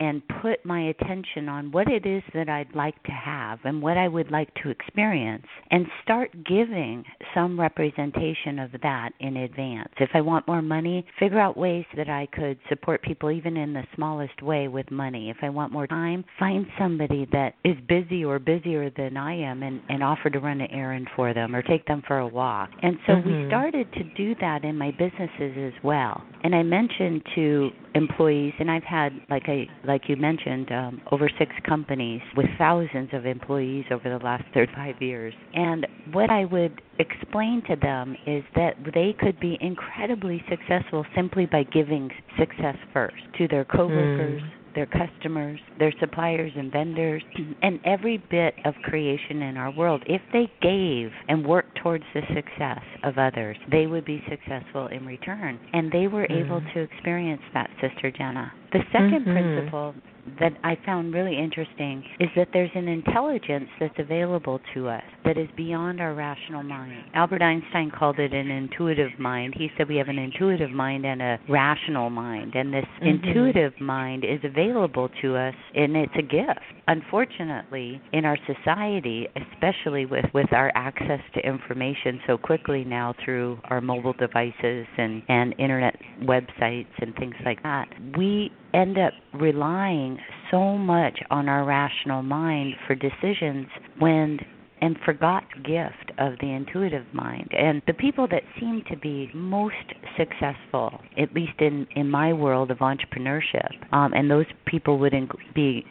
and 0.00 0.22
put 0.42 0.64
my 0.64 0.88
attention 0.88 1.48
on 1.48 1.70
what 1.70 1.88
it 1.88 2.06
is 2.06 2.22
that 2.34 2.48
I'd 2.48 2.74
like 2.74 3.00
to 3.04 3.12
have 3.12 3.58
and 3.64 3.82
what 3.82 3.98
I 3.98 4.08
would 4.08 4.30
like 4.30 4.52
to 4.62 4.70
experience 4.70 5.46
and 5.70 5.86
start 6.02 6.30
giving 6.44 7.04
some 7.34 7.60
representation 7.60 8.58
of 8.58 8.70
that 8.82 9.10
in 9.20 9.36
advance. 9.36 9.90
If 9.98 10.10
I 10.14 10.22
want 10.22 10.48
more 10.48 10.62
money, 10.62 11.04
figure 11.18 11.38
out 11.38 11.56
ways 11.56 11.84
that 11.96 12.08
I 12.08 12.26
could 12.32 12.58
support 12.68 13.02
people 13.02 13.30
even 13.30 13.56
in 13.56 13.72
the 13.74 13.84
smallest 13.94 14.42
way 14.42 14.68
with 14.68 14.90
money. 14.90 15.30
If 15.30 15.36
I 15.42 15.50
want 15.50 15.72
more 15.72 15.86
time, 15.86 16.24
find 16.38 16.66
somebody 16.78 17.28
that 17.32 17.54
is 17.64 17.76
busy 17.88 18.24
or 18.24 18.38
busier 18.38 18.90
than 18.90 19.16
I 19.16 19.34
am 19.34 19.62
and, 19.62 19.82
and 19.88 20.02
offer 20.02 20.30
to 20.30 20.38
run 20.40 20.60
an 20.62 20.70
errand 20.70 21.08
for 21.14 21.34
them 21.34 21.54
or 21.54 21.62
take 21.62 21.86
them 21.86 22.02
for 22.06 22.18
a 22.18 22.26
walk. 22.26 22.70
And 22.82 22.98
so 23.06 23.16
we 23.16 23.32
Mhm. 23.32 23.46
started 23.48 23.92
to 23.92 24.04
do 24.16 24.34
that 24.36 24.64
in 24.64 24.78
my 24.78 24.92
businesses 24.92 25.56
as 25.58 25.82
well. 25.82 26.22
And 26.42 26.54
I 26.54 26.62
mentioned 26.62 27.26
to 27.34 27.70
employees 27.94 28.52
and 28.58 28.70
I've 28.70 28.84
had 28.84 29.12
like 29.28 29.44
I 29.46 29.66
like 29.84 30.02
you 30.08 30.16
mentioned 30.16 30.70
um, 30.72 31.00
over 31.10 31.28
6 31.38 31.52
companies 31.66 32.20
with 32.36 32.46
thousands 32.58 33.10
of 33.12 33.26
employees 33.26 33.84
over 33.90 34.08
the 34.08 34.24
last 34.24 34.44
35 34.54 34.96
years. 35.00 35.34
And 35.54 35.86
what 36.12 36.30
I 36.30 36.44
would 36.44 36.80
explain 36.98 37.62
to 37.68 37.76
them 37.76 38.16
is 38.26 38.44
that 38.54 38.74
they 38.94 39.14
could 39.18 39.40
be 39.40 39.58
incredibly 39.60 40.42
successful 40.48 41.04
simply 41.14 41.46
by 41.46 41.64
giving 41.64 42.10
success 42.38 42.76
first 42.92 43.16
to 43.38 43.48
their 43.48 43.64
coworkers, 43.64 44.42
their 44.74 44.86
customers, 44.86 45.60
their 45.78 45.92
suppliers 46.00 46.52
and 46.56 46.72
vendors, 46.72 47.22
and 47.62 47.80
every 47.84 48.18
bit 48.30 48.54
of 48.64 48.74
creation 48.82 49.42
in 49.42 49.56
our 49.56 49.70
world. 49.70 50.02
If 50.06 50.22
they 50.32 50.48
gave 50.62 51.10
and 51.28 51.44
worked 51.44 51.76
towards 51.76 52.04
the 52.14 52.22
success 52.34 52.82
of 53.02 53.18
others, 53.18 53.56
they 53.70 53.86
would 53.86 54.04
be 54.04 54.22
successful 54.28 54.86
in 54.88 55.06
return. 55.06 55.60
And 55.72 55.90
they 55.90 56.06
were 56.06 56.26
able 56.30 56.60
Mm. 56.60 56.72
to 56.72 56.80
experience 56.80 57.42
that, 57.52 57.70
Sister 57.80 58.10
Jenna. 58.10 58.52
The 58.72 58.84
2nd 58.92 59.24
Mhm. 59.26 59.32
principle 59.32 59.94
that 60.38 60.52
I 60.64 60.76
found 60.84 61.14
really 61.14 61.38
interesting 61.38 62.04
is 62.18 62.28
that 62.36 62.48
there's 62.52 62.70
an 62.74 62.88
intelligence 62.88 63.68
that's 63.78 63.94
available 63.98 64.60
to 64.74 64.88
us 64.88 65.02
that 65.24 65.36
is 65.38 65.48
beyond 65.56 66.00
our 66.00 66.14
rational 66.14 66.62
mind. 66.62 67.04
Albert 67.14 67.42
Einstein 67.42 67.90
called 67.90 68.18
it 68.18 68.32
an 68.32 68.50
intuitive 68.50 69.10
mind. 69.18 69.54
He 69.56 69.68
said 69.76 69.88
we 69.88 69.96
have 69.96 70.08
an 70.08 70.18
intuitive 70.18 70.70
mind 70.70 71.04
and 71.04 71.20
a 71.22 71.38
rational 71.48 72.10
mind, 72.10 72.54
and 72.54 72.72
this 72.72 72.84
Mm-hmm. 73.00 73.28
intuitive 73.28 73.72
mind 73.80 74.24
is 74.24 74.40
available 74.44 75.08
to 75.22 75.36
us, 75.36 75.54
and 75.74 75.96
it's 75.96 76.12
a 76.18 76.22
gift. 76.22 76.60
Unfortunately, 76.88 78.00
in 78.12 78.24
our 78.24 78.38
society, 78.46 79.26
especially 79.36 80.06
with 80.06 80.24
with 80.34 80.52
our 80.52 80.72
access 80.74 81.20
to 81.34 81.40
information 81.46 82.20
so 82.26 82.36
quickly 82.36 82.84
now 82.84 83.14
through 83.24 83.58
our 83.64 83.80
mobile 83.80 84.12
devices 84.14 84.86
and 84.98 85.22
and 85.28 85.54
internet 85.58 85.96
websites 86.22 86.86
and 87.00 87.14
things 87.16 87.34
like 87.44 87.62
that, 87.62 87.88
we 88.16 88.50
end 88.74 88.98
up 88.98 89.12
relying 89.34 90.18
so 90.50 90.76
much 90.76 91.18
on 91.30 91.48
our 91.48 91.64
rational 91.64 92.22
mind 92.22 92.74
for 92.86 92.94
decisions 92.94 93.66
when 93.98 94.38
and 94.82 94.96
forgot 95.04 95.44
gift 95.62 96.10
of 96.18 96.34
the 96.40 96.50
intuitive 96.50 97.04
mind. 97.12 97.50
And 97.56 97.82
the 97.86 97.92
people 97.92 98.26
that 98.28 98.42
seem 98.58 98.82
to 98.90 98.96
be 98.96 99.30
most 99.34 99.74
successful, 100.16 101.00
at 101.18 101.34
least 101.34 101.52
in 101.58 101.86
in 101.96 102.10
my 102.10 102.32
world 102.32 102.70
of 102.70 102.78
entrepreneurship, 102.78 103.70
um, 103.92 104.12
and 104.14 104.30
those 104.30 104.46
people 104.66 104.98
would 104.98 105.12
inc- 105.12 105.36
be 105.54 105.84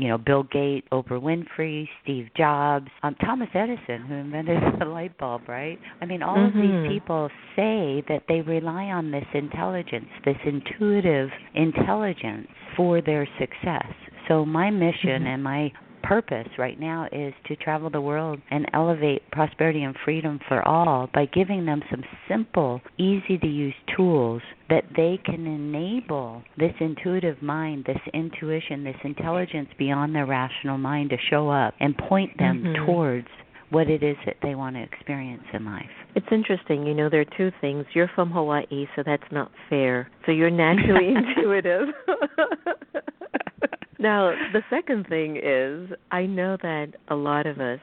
you 0.00 0.08
know, 0.08 0.16
Bill 0.18 0.44
Gates, 0.44 0.86
Oprah 0.92 1.20
Winfrey, 1.20 1.86
Steve 2.02 2.28
Jobs, 2.36 2.88
um, 3.02 3.14
Thomas 3.16 3.48
Edison, 3.54 4.02
who 4.08 4.14
invented 4.14 4.58
the 4.78 4.86
light 4.86 5.16
bulb, 5.18 5.42
right? 5.46 5.78
I 6.00 6.06
mean, 6.06 6.22
all 6.22 6.42
of 6.46 6.54
Mhm. 6.54 6.84
these 6.84 6.88
people 6.88 7.28
say 7.54 8.02
that 8.08 8.22
they 8.26 8.40
rely 8.40 8.84
on 8.86 9.10
this 9.10 9.26
intelligence, 9.34 10.08
this 10.24 10.38
intuitive 10.44 11.30
intelligence 11.54 12.48
for 12.76 13.02
their 13.02 13.28
success. 13.38 13.86
So, 14.28 14.46
my 14.46 14.70
mission 14.70 15.24
Mhm. 15.24 15.34
and 15.34 15.42
my 15.42 15.72
purpose 16.02 16.48
right 16.58 16.78
now 16.78 17.06
is 17.12 17.32
to 17.46 17.56
travel 17.56 17.90
the 17.90 18.00
world 18.00 18.40
and 18.50 18.66
elevate 18.72 19.22
prosperity 19.30 19.82
and 19.82 19.94
freedom 20.04 20.38
for 20.48 20.66
all 20.66 21.08
by 21.14 21.26
giving 21.26 21.66
them 21.66 21.82
some 21.90 22.02
simple, 22.28 22.80
easy 22.98 23.38
to 23.38 23.46
use 23.46 23.74
tools 23.96 24.42
that 24.68 24.84
they 24.96 25.18
can 25.24 25.46
enable 25.46 26.42
this 26.56 26.72
intuitive 26.80 27.40
mind, 27.42 27.84
this 27.86 28.00
intuition, 28.14 28.84
this 28.84 28.96
intelligence 29.04 29.68
beyond 29.78 30.14
their 30.14 30.26
rational 30.26 30.78
mind 30.78 31.10
to 31.10 31.16
show 31.28 31.48
up 31.50 31.74
and 31.80 31.96
point 31.96 32.36
them 32.38 32.62
Mhm. 32.62 32.86
towards 32.86 33.28
what 33.70 33.88
it 33.88 34.02
is 34.02 34.16
that 34.26 34.36
they 34.42 34.54
want 34.56 34.74
to 34.76 34.82
experience 34.82 35.44
in 35.52 35.64
life. 35.64 35.90
It's 36.16 36.26
interesting, 36.32 36.84
you 36.86 36.94
know, 36.94 37.08
there 37.08 37.20
are 37.20 37.36
two 37.36 37.52
things. 37.60 37.86
You're 37.94 38.08
from 38.08 38.30
Hawaii, 38.30 38.88
so 38.96 39.02
that's 39.04 39.30
not 39.30 39.50
fair. 39.68 40.08
So 40.26 40.32
you're 40.32 40.50
naturally 40.50 41.14
intuitive. 41.14 41.88
now, 44.00 44.32
the 44.52 44.62
second 44.70 45.06
thing 45.08 45.36
is, 45.36 45.90
I 46.10 46.26
know 46.26 46.56
that 46.62 46.94
a 47.08 47.14
lot 47.14 47.46
of 47.46 47.60
us 47.60 47.80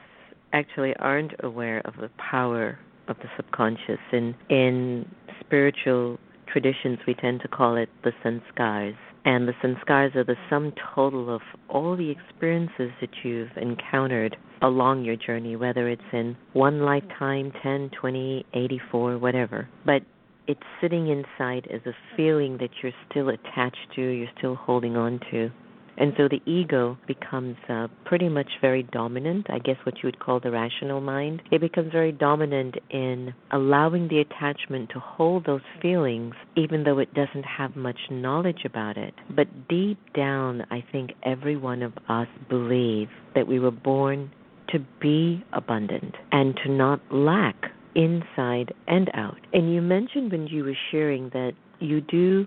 actually 0.52 0.94
aren't 0.98 1.32
aware 1.40 1.80
of 1.84 1.94
the 2.00 2.10
power 2.18 2.78
of 3.08 3.16
the 3.18 3.28
subconscious. 3.36 4.00
And 4.12 4.34
in 4.48 5.08
spiritual 5.40 6.18
traditions, 6.52 6.98
we 7.06 7.14
tend 7.14 7.40
to 7.42 7.48
call 7.48 7.76
it 7.76 7.88
the 8.04 8.12
sanskars. 8.24 8.96
And 9.24 9.46
the 9.46 9.52
sanskars 9.62 10.16
are 10.16 10.24
the 10.24 10.36
sum 10.48 10.72
total 10.94 11.34
of 11.34 11.42
all 11.68 11.96
the 11.96 12.10
experiences 12.10 12.90
that 13.00 13.10
you've 13.22 13.50
encountered 13.56 14.36
along 14.62 15.04
your 15.04 15.16
journey, 15.16 15.56
whether 15.56 15.88
it's 15.88 16.02
in 16.12 16.36
one 16.52 16.80
lifetime, 16.80 17.52
10, 17.62 17.90
20, 18.00 18.46
84, 18.54 19.18
whatever. 19.18 19.68
But 19.84 20.02
it's 20.46 20.60
sitting 20.80 21.08
inside 21.08 21.68
as 21.72 21.82
a 21.86 21.92
feeling 22.16 22.56
that 22.58 22.70
you're 22.82 22.92
still 23.10 23.28
attached 23.28 23.92
to, 23.96 24.02
you're 24.02 24.28
still 24.38 24.54
holding 24.54 24.96
on 24.96 25.20
to. 25.30 25.50
And 25.98 26.12
so 26.16 26.28
the 26.28 26.40
ego 26.50 26.96
becomes 27.06 27.56
uh, 27.68 27.88
pretty 28.04 28.28
much 28.28 28.48
very 28.60 28.84
dominant, 28.84 29.48
I 29.50 29.58
guess 29.58 29.76
what 29.84 29.96
you 29.96 30.06
would 30.06 30.20
call 30.20 30.38
the 30.38 30.50
rational 30.50 31.00
mind. 31.00 31.42
It 31.50 31.60
becomes 31.60 31.90
very 31.92 32.12
dominant 32.12 32.76
in 32.90 33.34
allowing 33.50 34.06
the 34.08 34.20
attachment 34.20 34.90
to 34.90 35.00
hold 35.00 35.44
those 35.44 35.60
feelings, 35.82 36.34
even 36.56 36.84
though 36.84 36.98
it 37.00 37.12
doesn't 37.14 37.44
have 37.44 37.74
much 37.74 37.98
knowledge 38.10 38.64
about 38.64 38.96
it. 38.96 39.12
But 39.34 39.68
deep 39.68 39.98
down, 40.14 40.64
I 40.70 40.84
think 40.92 41.10
every 41.24 41.56
one 41.56 41.82
of 41.82 41.92
us 42.08 42.28
believe 42.48 43.08
that 43.34 43.48
we 43.48 43.58
were 43.58 43.72
born 43.72 44.30
to 44.70 44.78
be 45.00 45.44
abundant 45.52 46.14
and 46.30 46.56
to 46.64 46.70
not 46.70 47.00
lack 47.10 47.56
inside 47.94 48.72
and 48.86 49.10
out. 49.14 49.38
And 49.52 49.72
you 49.74 49.82
mentioned 49.82 50.30
when 50.30 50.46
you 50.46 50.62
were 50.62 50.76
sharing 50.92 51.30
that 51.30 51.52
you 51.80 52.00
do 52.00 52.46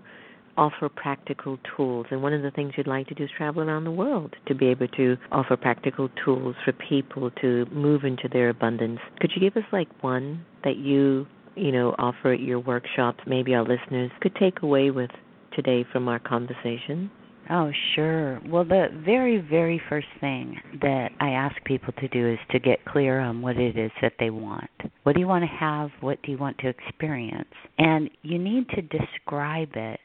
offer 0.56 0.88
practical 0.88 1.58
tools. 1.76 2.06
And 2.10 2.22
one 2.22 2.32
of 2.32 2.42
the 2.42 2.50
things 2.50 2.72
you'd 2.76 2.86
like 2.86 3.06
to 3.08 3.14
do 3.14 3.24
is 3.24 3.30
travel 3.36 3.62
around 3.62 3.84
the 3.84 3.90
world 3.90 4.34
to 4.46 4.54
be 4.54 4.66
able 4.66 4.88
to 4.88 5.16
offer 5.30 5.56
practical 5.56 6.08
tools 6.24 6.54
for 6.64 6.72
people 6.72 7.30
to 7.40 7.66
move 7.72 8.04
into 8.04 8.28
their 8.32 8.50
abundance. 8.50 9.00
Could 9.20 9.32
you 9.34 9.40
give 9.40 9.56
us 9.56 9.68
like 9.72 9.88
one 10.02 10.44
that 10.64 10.76
you, 10.76 11.26
you 11.54 11.72
know, 11.72 11.94
offer 11.98 12.32
at 12.32 12.40
your 12.40 12.60
workshops, 12.60 13.20
maybe 13.26 13.54
our 13.54 13.64
listeners 13.64 14.10
could 14.20 14.34
take 14.36 14.62
away 14.62 14.90
with 14.90 15.10
today 15.54 15.84
from 15.92 16.08
our 16.08 16.18
conversation? 16.18 17.10
Oh, 17.50 17.70
sure. 17.94 18.40
Well, 18.46 18.64
the 18.64 18.86
very, 19.04 19.38
very 19.38 19.80
first 19.88 20.06
thing 20.20 20.56
that 20.80 21.08
I 21.20 21.30
ask 21.30 21.56
people 21.64 21.92
to 21.94 22.08
do 22.08 22.32
is 22.32 22.38
to 22.50 22.60
get 22.60 22.84
clear 22.84 23.18
on 23.18 23.42
what 23.42 23.56
it 23.56 23.76
is 23.76 23.90
that 24.00 24.12
they 24.20 24.30
want. 24.30 24.70
What 25.02 25.14
do 25.14 25.20
you 25.20 25.26
want 25.26 25.42
to 25.42 25.48
have? 25.48 25.90
What 26.00 26.22
do 26.22 26.30
you 26.30 26.38
want 26.38 26.56
to 26.58 26.68
experience? 26.68 27.48
And 27.78 28.08
you 28.22 28.38
need 28.38 28.68
to 28.70 28.82
describe 28.82 29.70
it 29.74 29.98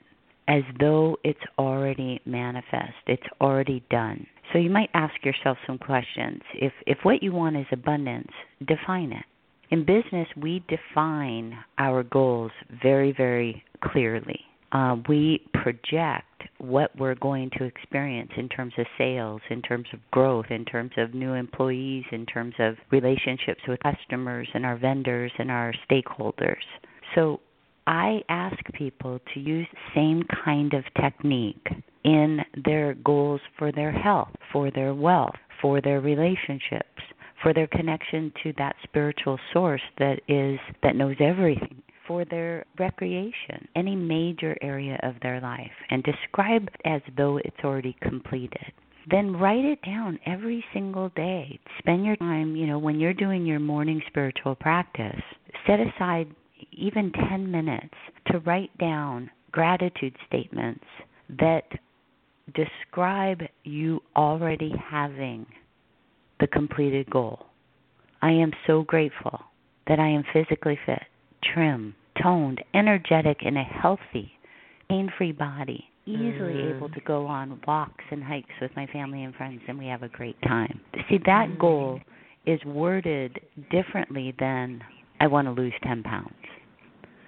as 0.47 0.63
though 0.79 1.17
it's 1.23 1.39
already 1.57 2.21
manifest, 2.25 2.93
it's 3.07 3.27
already 3.41 3.83
done. 3.89 4.25
So 4.51 4.59
you 4.59 4.69
might 4.69 4.89
ask 4.93 5.13
yourself 5.23 5.57
some 5.67 5.77
questions. 5.77 6.41
If 6.53 6.73
if 6.85 6.99
what 7.03 7.21
you 7.21 7.33
want 7.33 7.57
is 7.57 7.65
abundance, 7.71 8.31
define 8.65 9.11
it. 9.11 9.25
In 9.69 9.83
business, 9.83 10.27
we 10.41 10.63
define 10.69 11.57
our 11.77 12.03
goals 12.03 12.51
very, 12.81 13.11
very 13.11 13.63
clearly. 13.83 14.39
Uh, 14.71 14.97
we 15.09 15.41
project 15.53 16.23
what 16.59 16.91
we're 16.97 17.15
going 17.15 17.49
to 17.57 17.65
experience 17.65 18.31
in 18.37 18.49
terms 18.49 18.73
of 18.77 18.85
sales, 18.97 19.41
in 19.49 19.61
terms 19.61 19.87
of 19.93 19.99
growth, 20.11 20.45
in 20.49 20.65
terms 20.65 20.91
of 20.97 21.13
new 21.13 21.33
employees, 21.33 22.03
in 22.11 22.25
terms 22.25 22.53
of 22.59 22.75
relationships 22.91 23.61
with 23.67 23.79
customers 23.81 24.47
and 24.53 24.65
our 24.65 24.77
vendors 24.77 25.31
and 25.37 25.51
our 25.51 25.73
stakeholders. 25.89 26.63
So 27.15 27.39
I 27.87 28.21
ask 28.27 28.57
people 28.73 29.19
to 29.33 29.39
use 29.39 29.65
same 29.95 30.21
kind 30.43 30.73
of 30.73 30.83
technique 31.01 31.65
in 32.03 32.39
their 32.65 32.95
goals 32.95 33.39
for 33.57 33.71
their 33.71 33.93
health, 33.93 34.35
for 34.51 34.69
their 34.69 34.93
wealth, 34.93 35.35
for 35.61 35.79
their 35.79 36.01
relationships, 36.01 37.01
for 37.41 37.53
their 37.53 37.67
connection 37.67 38.33
to 38.43 38.53
that 38.57 38.75
spiritual 38.83 39.39
source 39.53 39.81
that 39.99 40.19
is 40.27 40.59
that 40.83 40.97
knows 40.97 41.15
everything, 41.21 41.81
for 42.05 42.25
their 42.25 42.65
recreation, 42.77 43.65
any 43.77 43.95
major 43.95 44.57
area 44.61 44.99
of 45.03 45.15
their 45.21 45.39
life, 45.39 45.71
and 45.89 46.03
describe 46.03 46.67
as 46.83 47.01
though 47.15 47.37
it's 47.37 47.63
already 47.63 47.95
completed 48.01 48.73
then 49.09 49.37
write 49.37 49.63
it 49.63 49.81
down 49.83 50.19
every 50.25 50.61
single 50.73 51.07
day. 51.15 51.57
Spend 51.79 52.03
your 52.05 52.17
time, 52.17 52.57
you 52.57 52.67
know, 52.67 52.77
when 52.77 52.99
you're 52.99 53.13
doing 53.13 53.45
your 53.45 53.57
morning 53.57 54.01
spiritual 54.07 54.53
practice, 54.55 55.21
set 55.65 55.79
aside 55.79 56.27
even 56.71 57.11
10 57.29 57.49
minutes 57.49 57.95
to 58.27 58.39
write 58.39 58.75
down 58.77 59.29
gratitude 59.51 60.15
statements 60.27 60.85
that 61.39 61.65
describe 62.53 63.41
you 63.63 64.01
already 64.15 64.73
having 64.89 65.45
the 66.39 66.47
completed 66.47 67.09
goal. 67.09 67.47
I 68.21 68.31
am 68.31 68.51
so 68.65 68.83
grateful 68.83 69.39
that 69.87 69.99
I 69.99 70.07
am 70.07 70.23
physically 70.33 70.79
fit, 70.85 71.01
trim, 71.43 71.95
toned, 72.21 72.63
energetic, 72.73 73.37
and 73.45 73.57
a 73.57 73.63
healthy, 73.63 74.31
pain 74.89 75.11
free 75.17 75.31
body, 75.31 75.85
easily 76.05 76.53
Mm. 76.53 76.75
able 76.75 76.89
to 76.89 77.01
go 77.01 77.25
on 77.25 77.59
walks 77.67 78.03
and 78.11 78.23
hikes 78.23 78.59
with 78.61 78.75
my 78.75 78.85
family 78.87 79.23
and 79.23 79.35
friends, 79.35 79.61
and 79.67 79.77
we 79.77 79.87
have 79.87 80.03
a 80.03 80.09
great 80.09 80.41
time. 80.41 80.79
See, 81.09 81.17
that 81.19 81.57
goal 81.59 81.99
is 82.45 82.63
worded 82.63 83.39
differently 83.69 84.31
than 84.39 84.83
I 85.19 85.27
want 85.27 85.47
to 85.47 85.51
lose 85.51 85.73
10 85.83 86.03
pounds. 86.03 86.33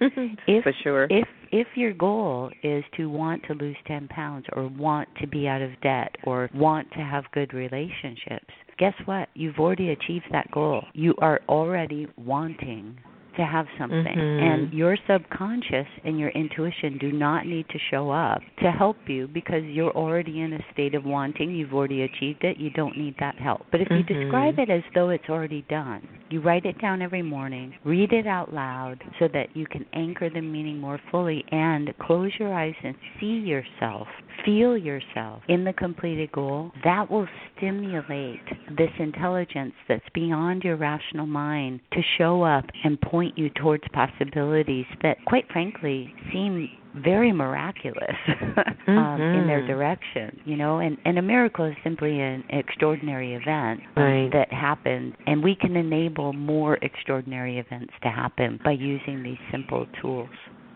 If- 0.46 0.64
For 0.64 0.72
sure. 0.82 1.06
If 1.10 1.28
if 1.52 1.66
your 1.74 1.92
goal 1.92 2.50
is 2.62 2.84
to 2.96 3.10
want 3.10 3.42
to 3.48 3.54
lose 3.54 3.76
10 3.88 4.06
pounds 4.08 4.46
or 4.52 4.68
want 4.68 5.08
to 5.20 5.26
be 5.26 5.48
out 5.48 5.60
of 5.62 5.70
debt 5.82 6.14
or 6.22 6.48
want 6.54 6.88
to 6.92 7.00
have 7.00 7.24
good 7.32 7.52
relationships, 7.52 8.46
guess 8.78 8.94
what? 9.04 9.28
You've 9.34 9.58
already 9.58 9.90
achieved 9.90 10.26
that 10.30 10.48
goal. 10.52 10.84
You 10.94 11.14
are 11.20 11.40
already 11.48 12.06
wanting 12.16 12.96
to 13.36 13.44
have 13.44 13.66
something. 13.78 14.16
Mhm. 14.16 14.42
And 14.42 14.72
your 14.72 14.96
subconscious 15.06 15.86
and 16.04 16.18
your 16.18 16.30
intuition 16.30 16.98
do 16.98 17.12
not 17.12 17.46
need 17.46 17.68
to 17.68 17.78
show 17.90 18.10
up 18.10 18.42
to 18.58 18.70
help 18.70 19.08
you 19.08 19.28
because 19.28 19.64
you're 19.64 19.92
already 19.92 20.40
in 20.40 20.52
a 20.52 20.62
state 20.72 20.94
of 20.94 21.04
wanting. 21.04 21.50
You've 21.50 21.74
already 21.74 22.02
achieved 22.02 22.44
it. 22.44 22.58
You 22.58 22.70
don't 22.70 22.96
need 22.96 23.16
that 23.18 23.36
help. 23.36 23.66
But 23.70 23.80
if 23.80 23.90
you 23.90 24.02
Mhm. 24.04 24.06
describe 24.06 24.58
it 24.58 24.70
as 24.70 24.82
though 24.94 25.10
it's 25.10 25.28
already 25.28 25.62
done, 25.68 26.02
You 26.30 26.40
write 26.40 26.64
it 26.64 26.80
down 26.80 27.02
every 27.02 27.22
morning, 27.22 27.74
read 27.82 28.12
it 28.12 28.24
out 28.24 28.54
loud 28.54 29.02
so 29.18 29.26
that 29.34 29.48
you 29.56 29.66
can 29.66 29.84
anchor 29.94 30.30
the 30.30 30.40
meaning 30.40 30.78
more 30.78 31.00
fully 31.10 31.44
and 31.50 31.92
close 31.98 32.30
your 32.38 32.54
eyes 32.54 32.74
and 32.84 32.94
see 33.18 33.40
yourself, 33.40 34.06
feel 34.44 34.78
yourself 34.78 35.42
in 35.48 35.64
the 35.64 35.72
completed 35.72 36.30
goal. 36.30 36.70
That 36.84 37.10
will 37.10 37.26
stimulate 37.56 38.38
this 38.70 38.92
intelligence 39.00 39.74
that's 39.88 40.08
beyond 40.14 40.62
your 40.62 40.76
rational 40.76 41.26
mind 41.26 41.80
to 41.94 42.00
show 42.16 42.42
up 42.42 42.64
and 42.84 43.00
point 43.00 43.19
you 43.22 43.50
towards 43.50 43.84
possibilities 43.92 44.86
that, 45.02 45.24
quite 45.26 45.44
frankly, 45.52 46.12
seem 46.32 46.68
very 46.96 47.32
miraculous 47.32 48.16
um, 48.28 48.64
mm-hmm. 48.88 49.40
in 49.40 49.46
their 49.46 49.66
direction, 49.66 50.40
you 50.44 50.56
know. 50.56 50.78
And 50.78 50.96
and 51.04 51.18
a 51.18 51.22
miracle 51.22 51.64
is 51.64 51.74
simply 51.84 52.20
an 52.20 52.44
extraordinary 52.50 53.34
event 53.34 53.80
um, 53.96 54.02
right. 54.02 54.30
that 54.32 54.52
happens, 54.52 55.14
and 55.26 55.42
we 55.42 55.54
can 55.54 55.76
enable 55.76 56.32
more 56.32 56.78
extraordinary 56.82 57.58
events 57.58 57.92
to 58.02 58.08
happen 58.08 58.58
by 58.64 58.72
using 58.72 59.22
these 59.22 59.38
simple 59.50 59.86
tools. 60.00 60.28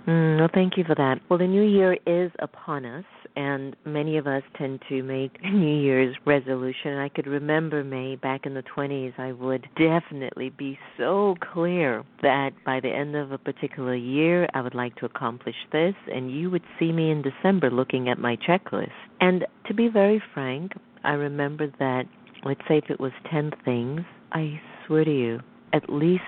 Mm, 0.07 0.39
well, 0.39 0.51
thank 0.53 0.77
you 0.77 0.85
for 0.85 0.95
that. 0.95 1.21
Well, 1.29 1.39
the 1.39 1.47
new 1.47 1.63
year 1.63 1.97
is 2.07 2.31
upon 2.41 2.85
us, 2.85 3.05
and 3.37 3.75
many 3.85 4.17
of 4.17 4.27
us 4.27 4.43
tend 4.57 4.81
to 4.89 5.03
make 5.03 5.43
New 5.45 5.81
Year's 5.81 6.17
resolution. 6.25 6.99
I 6.99 7.09
could 7.09 7.27
remember 7.27 7.83
May 7.83 8.17
back 8.17 8.47
in 8.47 8.55
the 8.55 8.63
20s. 8.63 9.19
I 9.19 9.33
would 9.33 9.67
definitely 9.77 10.51
be 10.51 10.79
so 10.99 11.35
clear 11.53 12.05
that 12.23 12.51
by 12.65 12.81
the 12.81 12.89
end 12.89 13.17
of 13.17 13.33
a 13.33 13.39
particular 13.39 13.95
year, 13.95 14.49
I 14.55 14.61
would 14.61 14.75
like 14.75 14.95
to 14.97 15.07
accomplish 15.07 15.57
this, 15.73 15.95
and 16.13 16.31
you 16.31 16.51
would 16.51 16.65
see 16.79 16.93
me 16.93 17.11
in 17.11 17.23
December 17.23 17.71
looking 17.71 18.09
at 18.09 18.19
my 18.19 18.37
checklist. 18.37 18.91
And 19.21 19.47
to 19.67 19.75
be 19.75 19.89
very 19.89 20.23
frank, 20.33 20.73
I 21.03 21.13
remember 21.13 21.69
that, 21.79 22.05
let's 22.45 22.61
say 22.69 22.79
if 22.79 22.91
it 22.91 23.01
was 23.01 23.13
10 23.31 23.53
things, 23.65 24.01
I 24.33 24.61
swear 24.87 25.05
to 25.05 25.13
you, 25.13 25.41
at 25.73 25.91
least 25.91 26.23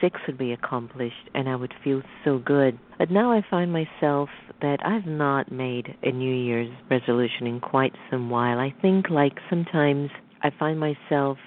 six 0.00 0.20
would 0.26 0.38
be 0.38 0.52
accomplished 0.52 1.30
and 1.34 1.48
I 1.48 1.56
would 1.56 1.74
feel 1.82 2.02
so 2.24 2.38
good. 2.38 2.78
But 2.98 3.10
now 3.10 3.32
I 3.32 3.42
find 3.50 3.72
myself 3.72 4.28
that 4.60 4.78
I've 4.84 5.06
not 5.06 5.50
made 5.50 5.96
a 6.02 6.10
New 6.10 6.34
Year's 6.34 6.70
resolution 6.90 7.46
in 7.46 7.60
quite 7.60 7.92
some 8.10 8.30
while. 8.30 8.58
I 8.58 8.74
think 8.82 9.10
like 9.10 9.34
sometimes 9.48 10.10
I 10.42 10.50
find 10.58 10.78
myself 10.78 11.38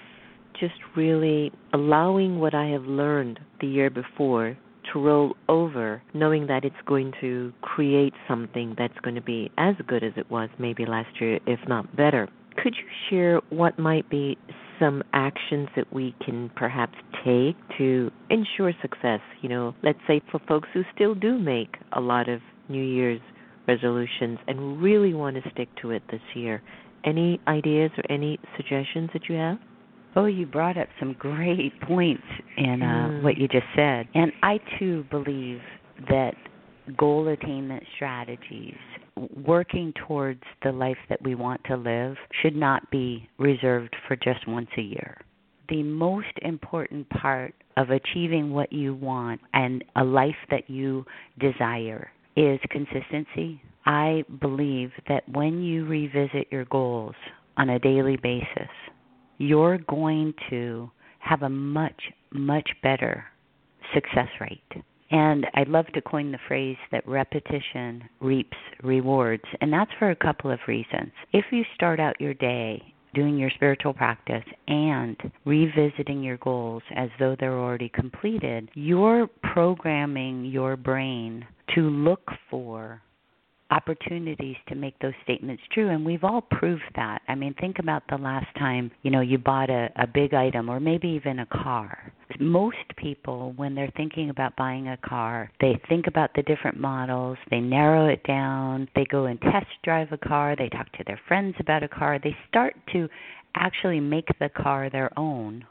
just 0.59 0.75
really 0.95 1.51
allowing 1.73 2.39
what 2.39 2.53
I 2.53 2.67
have 2.67 2.83
learned 2.83 3.39
the 3.59 3.67
year 3.67 3.89
before 3.89 4.57
to 4.91 4.99
roll 4.99 5.35
over, 5.47 6.01
knowing 6.13 6.47
that 6.47 6.65
it's 6.65 6.75
going 6.85 7.13
to 7.21 7.53
create 7.61 8.13
something 8.27 8.75
that's 8.77 8.97
going 9.01 9.15
to 9.15 9.21
be 9.21 9.49
as 9.57 9.75
good 9.87 10.03
as 10.03 10.11
it 10.17 10.29
was 10.29 10.49
maybe 10.59 10.85
last 10.85 11.21
year, 11.21 11.39
if 11.47 11.59
not 11.67 11.95
better. 11.95 12.27
Could 12.61 12.75
you 12.75 12.85
share 13.09 13.41
what 13.49 13.79
might 13.79 14.09
be 14.09 14.37
some 14.79 15.03
actions 15.13 15.69
that 15.75 15.91
we 15.93 16.15
can 16.25 16.51
perhaps 16.55 16.95
take 17.25 17.55
to 17.77 18.11
ensure 18.29 18.73
success? 18.81 19.21
You 19.41 19.49
know, 19.49 19.75
let's 19.83 19.99
say 20.07 20.21
for 20.31 20.39
folks 20.47 20.69
who 20.73 20.83
still 20.93 21.15
do 21.15 21.37
make 21.37 21.75
a 21.93 22.01
lot 22.01 22.29
of 22.29 22.41
New 22.69 22.83
Year's 22.83 23.21
resolutions 23.67 24.39
and 24.47 24.81
really 24.81 25.13
want 25.13 25.41
to 25.41 25.49
stick 25.51 25.69
to 25.81 25.91
it 25.91 26.03
this 26.11 26.21
year. 26.35 26.61
Any 27.05 27.39
ideas 27.47 27.91
or 27.97 28.03
any 28.09 28.39
suggestions 28.55 29.09
that 29.13 29.29
you 29.29 29.35
have? 29.35 29.57
Oh, 30.15 30.25
you 30.25 30.45
brought 30.45 30.77
up 30.77 30.87
some 30.99 31.13
great 31.17 31.79
points 31.81 32.23
in 32.57 32.81
uh, 32.81 32.85
mm. 32.85 33.23
what 33.23 33.37
you 33.37 33.47
just 33.47 33.65
said. 33.75 34.07
And 34.13 34.31
I 34.43 34.59
too 34.79 35.05
believe 35.09 35.59
that 36.07 36.35
goal 36.97 37.27
attainment 37.29 37.83
strategies 37.95 38.75
working 39.15 39.93
towards 40.07 40.41
the 40.63 40.71
life 40.71 40.97
that 41.09 41.21
we 41.21 41.35
want 41.35 41.61
to 41.65 41.75
live 41.75 42.15
should 42.41 42.55
not 42.55 42.89
be 42.91 43.29
reserved 43.37 43.95
for 44.07 44.15
just 44.15 44.47
once 44.47 44.69
a 44.77 44.81
year. 44.81 45.17
The 45.69 45.83
most 45.83 46.27
important 46.41 47.09
part 47.09 47.53
of 47.77 47.89
achieving 47.89 48.51
what 48.51 48.71
you 48.71 48.95
want 48.95 49.41
and 49.53 49.83
a 49.95 50.03
life 50.03 50.35
that 50.51 50.69
you 50.69 51.05
desire 51.39 52.11
is 52.35 52.59
consistency. 52.69 53.61
I 53.85 54.23
believe 54.41 54.91
that 55.07 55.27
when 55.29 55.61
you 55.61 55.85
revisit 55.85 56.47
your 56.51 56.65
goals 56.65 57.15
on 57.57 57.69
a 57.69 57.79
daily 57.79 58.17
basis, 58.17 58.69
you're 59.37 59.77
going 59.77 60.33
to 60.49 60.89
have 61.19 61.43
a 61.43 61.49
much, 61.49 62.01
much 62.31 62.69
better 62.81 63.25
success 63.93 64.29
rate. 64.39 64.83
And 65.13 65.45
I'd 65.53 65.67
love 65.67 65.85
to 65.93 66.01
coin 66.01 66.31
the 66.31 66.39
phrase 66.47 66.75
that 66.91 67.07
repetition 67.07 68.09
reaps 68.19 68.57
rewards, 68.81 69.43
and 69.61 69.71
that's 69.71 69.91
for 69.99 70.09
a 70.09 70.15
couple 70.15 70.49
of 70.49 70.57
reasons. 70.67 71.11
If 71.31 71.45
you 71.51 71.63
start 71.75 71.99
out 71.99 72.19
your 72.19 72.33
day 72.33 72.81
doing 73.13 73.37
your 73.37 73.51
spiritual 73.51 73.93
practice 73.93 74.43
and 74.67 75.15
revisiting 75.45 76.23
your 76.23 76.37
goals 76.37 76.81
as 76.95 77.09
though 77.19 77.35
they're 77.39 77.59
already 77.59 77.89
completed, 77.89 78.71
you're 78.73 79.27
programming 79.53 80.45
your 80.45 80.75
brain 80.75 81.45
to 81.75 81.81
look 81.81 82.27
for 82.49 82.99
opportunities 83.71 84.55
to 84.67 84.75
make 84.75 84.97
those 84.99 85.13
statements 85.23 85.63
true 85.73 85.89
and 85.89 86.05
we've 86.05 86.23
all 86.23 86.41
proved 86.41 86.83
that. 86.95 87.21
I 87.27 87.35
mean 87.35 87.55
think 87.59 87.79
about 87.79 88.03
the 88.09 88.17
last 88.17 88.47
time 88.57 88.91
you 89.01 89.11
know 89.11 89.21
you 89.21 89.37
bought 89.37 89.69
a, 89.69 89.89
a 89.95 90.07
big 90.07 90.33
item 90.33 90.69
or 90.69 90.79
maybe 90.79 91.07
even 91.09 91.39
a 91.39 91.45
car. 91.47 92.13
Most 92.39 92.77
people 92.97 93.53
when 93.55 93.75
they're 93.75 93.91
thinking 93.95 94.29
about 94.29 94.55
buying 94.55 94.87
a 94.89 94.97
car 94.97 95.51
they 95.61 95.79
think 95.89 96.07
about 96.07 96.31
the 96.35 96.43
different 96.43 96.79
models 96.79 97.37
they 97.49 97.59
narrow 97.59 98.07
it 98.07 98.23
down 98.23 98.87
they 98.95 99.05
go 99.05 99.25
and 99.25 99.39
test 99.41 99.67
drive 99.83 100.11
a 100.11 100.17
car 100.17 100.55
they 100.55 100.69
talk 100.69 100.91
to 100.93 101.03
their 101.05 101.19
friends 101.27 101.55
about 101.59 101.83
a 101.83 101.87
car 101.87 102.19
they 102.23 102.35
start 102.49 102.75
to 102.91 103.07
actually 103.55 103.99
make 103.99 104.27
the 104.39 104.49
car 104.49 104.89
their 104.89 105.11
own 105.17 105.65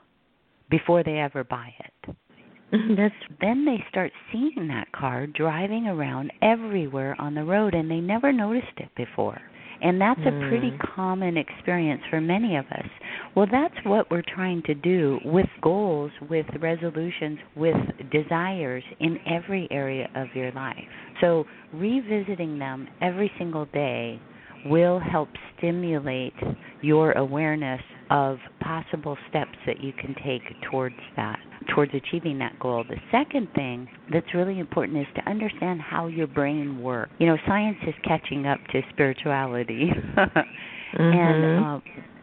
before 0.71 1.03
they 1.03 1.19
ever 1.19 1.45
buy 1.45 1.73
it 1.81 2.17
That's 2.97 3.15
then 3.41 3.67
they 3.67 3.85
start 3.91 4.13
seeing 4.33 4.69
that 4.69 4.91
car 4.93 5.27
driving 5.27 5.87
around 5.87 6.33
everywhere 6.41 7.15
on 7.21 7.35
the 7.35 7.45
road 7.45 7.75
and 7.75 7.91
they 7.91 8.01
never 8.01 8.33
noticed 8.33 8.79
it 8.79 8.89
before. 8.97 9.41
And 9.83 10.01
that's 10.01 10.21
mm. 10.21 10.29
a 10.29 10.49
pretty 10.49 10.73
common 10.95 11.37
experience 11.37 12.03
for 12.09 12.21
many 12.21 12.57
of 12.57 12.65
us. 12.67 12.87
Well, 13.35 13.47
that's 13.51 13.75
what 13.85 14.11
we're 14.11 14.23
trying 14.23 14.63
to 14.67 14.75
do 14.75 15.19
with 15.25 15.49
goals, 15.61 16.13
with 16.31 16.47
resolutions, 16.61 17.39
with 17.57 17.75
desires 18.13 18.85
in 19.01 19.19
every 19.27 19.67
area 19.73 20.09
of 20.15 20.29
your 20.35 20.53
life. 20.53 20.77
So, 21.21 21.45
revisiting 21.75 22.61
them 22.61 22.87
every 23.01 23.31
single 23.39 23.67
day 23.67 24.21
will 24.67 25.01
help 25.01 25.29
stimulate 25.59 26.35
your 26.81 27.13
awareness 27.13 27.81
of 28.13 28.37
possible 28.61 29.17
steps 29.31 29.57
that 29.67 29.83
you 29.83 29.91
can 29.95 30.15
take 30.23 30.43
towards 30.71 30.95
that 31.17 31.39
towards 31.75 31.93
achieving 31.95 32.39
that 32.39 32.59
goal. 32.59 32.85
The 32.87 32.97
second 33.11 33.49
thing 33.55 33.89
that's 34.13 34.35
really 34.35 34.59
important 34.59 34.99
is 34.99 35.07
to 35.15 35.31
understand 35.31 35.81
how 35.81 36.09
your 36.09 36.27
brain 36.27 36.83
works. 36.83 37.13
You 37.19 37.29
know, 37.29 37.39
science 37.47 37.79
is 37.87 37.95
catching 38.05 38.47
up 38.47 38.59
to 38.73 38.83
spirituality. 38.91 39.91
mm-hmm. 40.17 41.01
And 41.01 41.65
uh, 41.65 41.81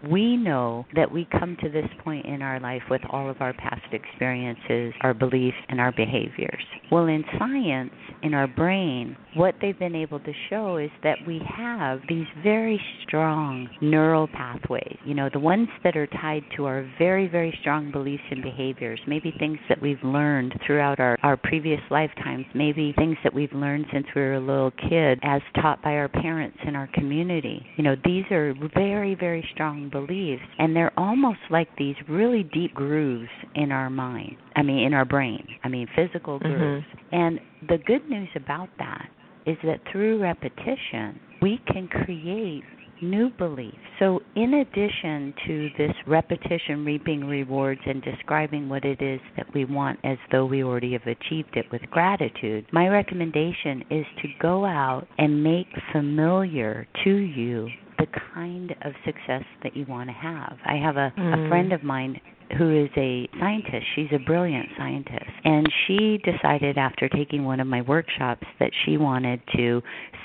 we 0.07 0.37
know 0.37 0.85
that 0.95 1.11
we 1.11 1.27
come 1.39 1.57
to 1.61 1.69
this 1.69 1.87
point 2.03 2.25
in 2.25 2.41
our 2.41 2.59
life 2.59 2.83
with 2.89 3.01
all 3.09 3.29
of 3.29 3.41
our 3.41 3.53
past 3.53 3.81
experiences, 3.91 4.93
our 5.01 5.13
beliefs, 5.13 5.57
and 5.69 5.79
our 5.79 5.91
behaviors. 5.91 6.63
Well, 6.91 7.07
in 7.07 7.23
science, 7.37 7.91
in 8.23 8.33
our 8.33 8.47
brain, 8.47 9.15
what 9.35 9.55
they've 9.61 9.77
been 9.77 9.95
able 9.95 10.19
to 10.19 10.33
show 10.49 10.77
is 10.77 10.89
that 11.03 11.17
we 11.27 11.41
have 11.55 11.99
these 12.09 12.25
very 12.43 12.81
strong 13.03 13.69
neural 13.81 14.27
pathways, 14.27 14.97
you 15.05 15.13
know, 15.13 15.29
the 15.31 15.39
ones 15.39 15.67
that 15.83 15.95
are 15.95 16.07
tied 16.07 16.43
to 16.57 16.65
our 16.65 16.89
very, 16.97 17.27
very 17.27 17.55
strong 17.61 17.91
beliefs 17.91 18.23
and 18.31 18.41
behaviors, 18.41 18.99
maybe 19.07 19.33
things 19.37 19.59
that 19.69 19.81
we've 19.81 20.03
learned 20.03 20.53
throughout 20.65 20.99
our, 20.99 21.17
our 21.23 21.37
previous 21.37 21.81
lifetimes, 21.89 22.45
maybe 22.55 22.93
things 22.97 23.17
that 23.23 23.33
we've 23.33 23.53
learned 23.53 23.85
since 23.93 24.05
we 24.15 24.21
were 24.21 24.35
a 24.35 24.39
little 24.39 24.71
kid 24.89 25.19
as 25.23 25.41
taught 25.61 25.81
by 25.83 25.93
our 25.93 26.09
parents 26.09 26.57
in 26.65 26.75
our 26.75 26.89
community. 26.93 27.65
You 27.77 27.83
know, 27.83 27.95
these 28.03 28.25
are 28.31 28.53
very, 28.73 29.15
very 29.15 29.47
strong 29.53 29.88
beliefs, 29.89 30.43
and 30.57 30.75
they're 30.75 30.97
almost 30.97 31.39
like 31.49 31.67
these 31.77 31.95
really 32.07 32.43
deep 32.43 32.73
grooves 32.73 33.29
in 33.55 33.71
our 33.71 33.89
mind. 33.89 34.35
I 34.55 34.61
mean, 34.61 34.85
in 34.85 34.93
our 34.93 35.05
brain. 35.05 35.45
I 35.63 35.67
mean, 35.69 35.87
physical 35.95 36.39
Mm-hmm. 36.39 36.47
grooves. 36.47 36.85
And 37.11 37.39
the 37.67 37.77
good 37.85 38.07
news 38.09 38.29
about 38.35 38.69
that 38.77 39.09
is 39.45 39.57
that 39.63 39.79
through 39.91 40.21
repetition, 40.21 41.19
we 41.41 41.59
can 41.67 41.87
create 41.87 42.63
new 43.01 43.29
beliefs. 43.37 43.77
So, 43.97 44.19
in 44.35 44.53
addition 44.55 45.33
to 45.47 45.69
this 45.77 45.91
repetition 46.05 46.83
reaping 46.85 47.25
rewards 47.25 47.81
and 47.85 48.01
describing 48.03 48.67
what 48.69 48.83
it 48.85 49.01
is 49.01 49.19
that 49.37 49.47
we 49.53 49.65
want 49.65 49.99
as 50.03 50.17
though 50.31 50.45
we 50.45 50.63
already 50.63 50.93
have 50.93 51.07
achieved 51.07 51.55
it 51.55 51.65
with 51.71 51.81
gratitude, 51.91 52.65
my 52.71 52.87
recommendation 52.87 53.83
is 53.89 54.05
to 54.21 54.27
go 54.41 54.65
out 54.65 55.07
and 55.17 55.43
make 55.43 55.67
familiar 55.91 56.87
to 57.03 57.09
you 57.09 57.67
the 57.99 58.07
kind 58.33 58.71
of 58.83 58.93
success 59.05 59.43
that 59.63 59.75
you 59.75 59.85
want 59.87 60.09
to 60.09 60.13
have. 60.13 60.57
I 60.65 60.75
have 60.77 60.97
a, 60.97 61.13
Mm. 61.17 61.45
a 61.45 61.49
friend 61.49 61.73
of 61.73 61.83
mine 61.83 62.19
who 62.57 62.83
is 62.85 62.89
a 62.97 63.27
scientist. 63.39 63.85
She's 63.95 64.11
a 64.11 64.17
brilliant 64.17 64.69
scientist. 64.77 65.29
And 65.43 65.67
she 65.85 66.19
decided 66.23 66.77
after 66.77 67.07
taking 67.09 67.43
one 67.45 67.59
of 67.59 67.67
my 67.67 67.81
workshops 67.81 68.47
that 68.59 68.71
she 68.85 68.97
wanted 68.97 69.41
to 69.55 69.83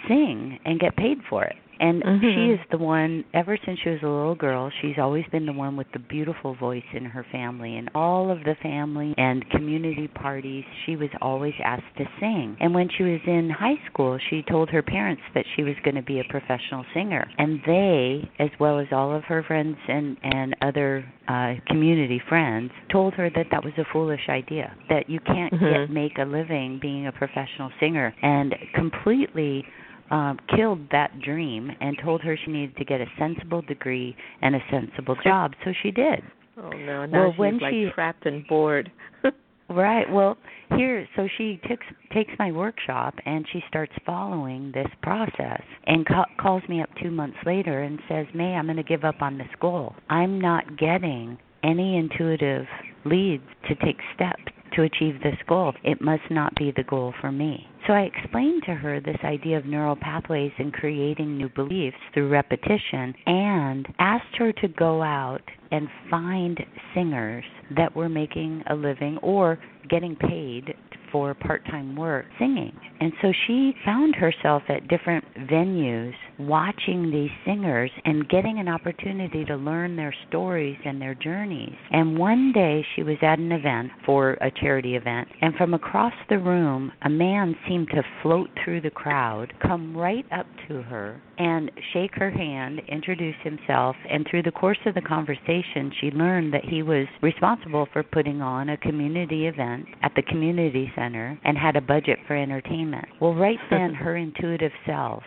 sing 0.08 0.58
and 0.64 0.80
get 0.80 0.96
paid 0.96 1.18
for 1.28 1.44
it. 1.44 1.56
And 1.80 2.02
Mhm. 2.02 2.34
she 2.34 2.50
is 2.52 2.60
the 2.70 2.78
one, 2.78 3.24
ever 3.34 3.56
since 3.56 3.78
she 3.80 3.90
was 3.90 4.02
a 4.02 4.08
little 4.08 4.34
girl, 4.34 4.70
she's 4.80 4.98
always 4.98 5.24
been 5.26 5.46
the 5.46 5.52
one 5.52 5.76
with 5.76 5.90
the 5.92 5.98
beautiful 5.98 6.54
voice 6.54 6.84
in 6.92 7.04
her 7.04 7.24
family. 7.24 7.76
And 7.76 7.90
all 7.94 8.30
of 8.30 8.44
the 8.44 8.54
family 8.56 9.14
and 9.18 9.48
community 9.50 10.08
parties, 10.08 10.64
she 10.84 10.96
was 10.96 11.10
always 11.20 11.54
asked 11.62 11.96
to 11.96 12.08
sing. 12.20 12.56
And 12.60 12.74
when 12.74 12.88
she 12.88 13.02
was 13.02 13.20
in 13.26 13.50
high 13.50 13.78
school, 13.86 14.18
she 14.30 14.42
told 14.42 14.70
her 14.70 14.82
parents 14.82 15.22
that 15.34 15.44
she 15.54 15.62
was 15.62 15.74
going 15.84 15.96
to 15.96 16.02
be 16.02 16.20
a 16.20 16.24
professional 16.24 16.84
singer. 16.94 17.26
And 17.38 17.60
they, 17.66 18.28
as 18.38 18.50
well 18.58 18.78
as 18.78 18.86
all 18.92 19.12
of 19.14 19.24
her 19.24 19.42
friends 19.42 19.76
and, 19.88 20.16
and 20.22 20.56
other 20.62 21.04
uh, 21.28 21.54
community 21.68 22.20
friends, 22.28 22.70
told 22.90 23.14
her 23.14 23.30
that 23.30 23.46
that 23.50 23.64
was 23.64 23.72
a 23.78 23.84
foolish 23.92 24.28
idea, 24.28 24.74
that 24.88 25.08
you 25.08 25.20
can't 25.20 25.52
Mhm. 25.52 25.86
get, 25.86 25.90
make 25.90 26.18
a 26.18 26.24
living 26.24 26.78
being 26.80 27.06
a 27.06 27.12
professional 27.12 27.70
singer. 27.80 28.14
And 28.22 28.54
completely 28.74 29.64
um, 30.14 30.38
killed 30.54 30.82
that 30.92 31.10
dream 31.20 31.70
and 31.80 31.96
told 32.02 32.20
her 32.22 32.38
she 32.44 32.50
needed 32.50 32.76
to 32.76 32.84
get 32.84 33.00
a 33.00 33.06
sensible 33.18 33.62
degree 33.62 34.14
and 34.42 34.54
a 34.54 34.60
sensible 34.70 35.16
job. 35.24 35.52
So 35.64 35.72
she 35.82 35.90
did. 35.90 36.20
Oh 36.56 36.70
no, 36.70 37.04
now 37.04 37.18
Well, 37.20 37.32
she's 37.32 37.38
when 37.38 37.58
like 37.58 37.72
she- 37.72 37.90
trapped 37.94 38.24
and 38.26 38.46
bored. 38.46 38.90
Right. 39.70 40.04
Well, 40.12 40.36
here, 40.76 41.08
so 41.16 41.26
she 41.38 41.58
takes 41.66 41.86
takes 42.12 42.32
my 42.38 42.52
workshop 42.52 43.14
and 43.24 43.46
she 43.50 43.60
starts 43.66 43.92
following 44.04 44.70
this 44.74 44.86
process 45.02 45.62
and 45.86 46.04
ca- 46.04 46.26
calls 46.38 46.62
me 46.68 46.82
up 46.82 46.90
two 47.02 47.10
months 47.10 47.38
later 47.46 47.82
and 47.82 47.98
says, 48.06 48.26
"May, 48.34 48.54
I'm 48.54 48.66
going 48.66 48.76
to 48.76 48.82
give 48.82 49.04
up 49.04 49.22
on 49.22 49.38
this 49.38 49.48
goal. 49.60 49.94
I'm 50.10 50.38
not 50.38 50.76
getting 50.78 51.38
any 51.62 51.96
intuitive 51.96 52.66
leads 53.06 53.48
to 53.68 53.74
take 53.76 53.96
steps 54.14 54.52
to 54.74 54.82
achieve 54.82 55.20
this 55.22 55.36
goal. 55.46 55.74
It 55.82 56.00
must 56.00 56.30
not 56.30 56.54
be 56.56 56.70
the 56.70 56.84
goal 56.84 57.12
for 57.20 57.32
me." 57.32 57.68
So 57.86 57.92
I 57.92 58.02
explained 58.02 58.62
to 58.64 58.74
her 58.74 59.00
this 59.00 59.22
idea 59.24 59.58
of 59.58 59.66
neural 59.66 59.96
pathways 59.96 60.52
and 60.58 60.72
creating 60.72 61.36
new 61.36 61.50
beliefs 61.50 61.98
through 62.12 62.28
repetition 62.28 63.14
and 63.26 63.86
asked 63.98 64.36
her 64.36 64.52
to 64.52 64.68
go 64.68 65.02
out 65.02 65.42
and 65.70 65.88
find 66.08 66.64
singers 66.94 67.44
that 67.70 67.94
were 67.94 68.08
making 68.08 68.62
a 68.68 68.74
living 68.74 69.18
or 69.18 69.58
getting 69.88 70.16
paid 70.16 70.74
for 71.14 71.32
part-time 71.32 71.94
work 71.94 72.26
singing. 72.40 72.76
And 72.98 73.12
so 73.22 73.32
she 73.46 73.72
found 73.84 74.16
herself 74.16 74.64
at 74.68 74.88
different 74.88 75.24
venues 75.48 76.12
watching 76.40 77.08
these 77.12 77.30
singers 77.46 77.92
and 78.04 78.28
getting 78.28 78.58
an 78.58 78.66
opportunity 78.66 79.44
to 79.44 79.54
learn 79.54 79.94
their 79.94 80.12
stories 80.26 80.76
and 80.84 81.00
their 81.00 81.14
journeys. 81.14 81.76
And 81.92 82.18
one 82.18 82.50
day 82.52 82.84
she 82.96 83.04
was 83.04 83.18
at 83.22 83.38
an 83.38 83.52
event 83.52 83.92
for 84.04 84.32
a 84.40 84.50
charity 84.60 84.96
event 84.96 85.28
and 85.40 85.54
from 85.54 85.72
across 85.72 86.14
the 86.28 86.38
room 86.40 86.90
a 87.02 87.10
man 87.10 87.54
seemed 87.68 87.90
to 87.90 88.02
float 88.20 88.50
through 88.64 88.80
the 88.80 88.90
crowd, 88.90 89.52
come 89.62 89.96
right 89.96 90.26
up 90.32 90.46
to 90.66 90.82
her 90.82 91.22
and 91.38 91.70
shake 91.92 92.14
her 92.14 92.30
hand, 92.30 92.80
introduce 92.88 93.36
himself, 93.42 93.96
and 94.10 94.26
through 94.30 94.42
the 94.42 94.52
course 94.52 94.78
of 94.86 94.94
the 94.94 95.00
conversation 95.00 95.92
she 96.00 96.10
learned 96.10 96.52
that 96.52 96.64
he 96.64 96.82
was 96.82 97.06
responsible 97.22 97.86
for 97.92 98.02
putting 98.02 98.40
on 98.40 98.70
a 98.70 98.76
community 98.76 99.46
event 99.46 99.86
at 100.02 100.12
the 100.16 100.22
community 100.22 100.90
center 100.94 101.38
and 101.44 101.56
had 101.58 101.76
a 101.76 101.80
budget 101.80 102.18
for 102.26 102.36
entertainment. 102.36 103.06
Well, 103.20 103.34
right 103.34 103.58
then 103.70 103.94
her 103.94 104.16
intuitive 104.16 104.72
self 104.86 105.22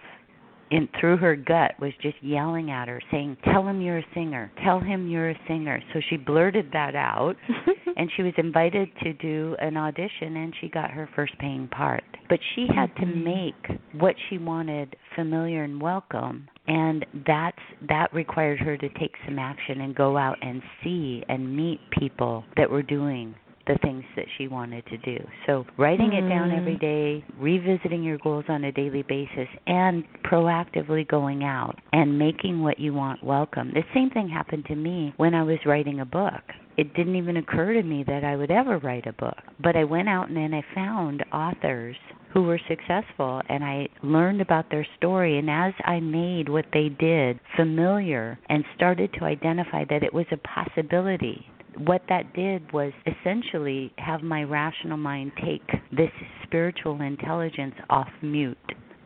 in 0.71 0.87
through 0.99 1.17
her 1.17 1.35
gut 1.35 1.73
was 1.79 1.91
just 2.01 2.15
yelling 2.21 2.71
at 2.71 2.87
her 2.87 3.01
saying 3.11 3.37
tell 3.45 3.65
him 3.65 3.81
you're 3.81 3.99
a 3.99 4.05
singer. 4.13 4.51
Tell 4.63 4.79
him 4.79 5.07
you're 5.07 5.31
a 5.31 5.39
singer. 5.47 5.81
So 5.93 6.01
she 6.09 6.17
blurted 6.17 6.69
that 6.73 6.95
out 6.95 7.35
and 7.95 8.09
she 8.15 8.23
was 8.23 8.33
invited 8.37 8.89
to 9.03 9.13
do 9.13 9.55
an 9.59 9.77
audition 9.77 10.37
and 10.37 10.53
she 10.59 10.69
got 10.69 10.91
her 10.91 11.09
first 11.15 11.37
paying 11.39 11.67
part. 11.67 12.03
But 12.29 12.39
she 12.55 12.67
had 12.73 12.95
to 12.97 13.05
mm-hmm. 13.05 13.23
make 13.23 13.79
what 14.01 14.15
she 14.29 14.37
wanted 14.37 14.95
familiar 15.15 15.63
and 15.63 15.81
welcome 15.81 16.47
and 16.67 17.05
that's 17.25 17.57
that 17.87 18.13
required 18.13 18.59
her 18.59 18.77
to 18.77 18.89
take 18.89 19.13
some 19.25 19.39
action 19.39 19.81
and 19.81 19.95
go 19.95 20.17
out 20.17 20.37
and 20.41 20.61
see 20.83 21.23
and 21.29 21.55
meet 21.55 21.79
people 21.97 22.43
that 22.57 22.69
were 22.69 22.83
doing 22.83 23.33
the 23.67 23.77
things 23.81 24.03
that 24.15 24.25
she 24.37 24.47
wanted 24.47 24.85
to 24.87 24.97
do. 24.97 25.17
So, 25.45 25.65
writing 25.77 26.13
it 26.13 26.27
down 26.27 26.51
every 26.51 26.75
mm. 26.75 26.79
day, 26.79 27.25
revisiting 27.39 28.03
your 28.03 28.17
goals 28.17 28.45
on 28.49 28.63
a 28.63 28.71
daily 28.71 29.03
basis, 29.03 29.47
and 29.65 30.03
proactively 30.23 31.07
going 31.07 31.43
out 31.43 31.75
and 31.93 32.17
making 32.17 32.61
what 32.61 32.79
you 32.79 32.93
want 32.93 33.23
welcome. 33.23 33.71
The 33.73 33.83
same 33.93 34.09
thing 34.09 34.29
happened 34.29 34.65
to 34.67 34.75
me 34.75 35.13
when 35.17 35.33
I 35.33 35.43
was 35.43 35.59
writing 35.65 35.99
a 35.99 36.05
book. 36.05 36.41
It 36.77 36.93
didn't 36.93 37.15
even 37.15 37.37
occur 37.37 37.73
to 37.73 37.83
me 37.83 38.03
that 38.07 38.23
I 38.23 38.35
would 38.35 38.51
ever 38.51 38.77
write 38.77 39.07
a 39.07 39.13
book. 39.13 39.37
But 39.61 39.75
I 39.75 39.83
went 39.83 40.09
out 40.09 40.27
and 40.27 40.37
then 40.37 40.53
I 40.53 40.63
found 40.75 41.25
authors 41.33 41.95
who 42.33 42.43
were 42.43 42.59
successful 42.67 43.41
and 43.49 43.63
I 43.63 43.87
learned 44.03 44.41
about 44.41 44.69
their 44.69 44.85
story 44.97 45.39
and 45.39 45.49
as 45.49 45.73
I 45.85 45.99
made 45.99 46.49
what 46.49 46.65
they 46.73 46.89
did 46.89 47.39
familiar 47.55 48.37
and 48.49 48.63
started 48.75 49.11
to 49.13 49.25
identify 49.25 49.85
that 49.89 50.03
it 50.03 50.13
was 50.13 50.27
a 50.31 50.37
possibility 50.37 51.47
what 51.79 52.01
that 52.09 52.33
did 52.33 52.71
was 52.71 52.91
essentially 53.05 53.91
have 53.97 54.21
my 54.23 54.43
rational 54.43 54.97
mind 54.97 55.31
take 55.43 55.65
this 55.91 56.11
spiritual 56.43 57.01
intelligence 57.01 57.75
off 57.89 58.09
mute 58.21 58.57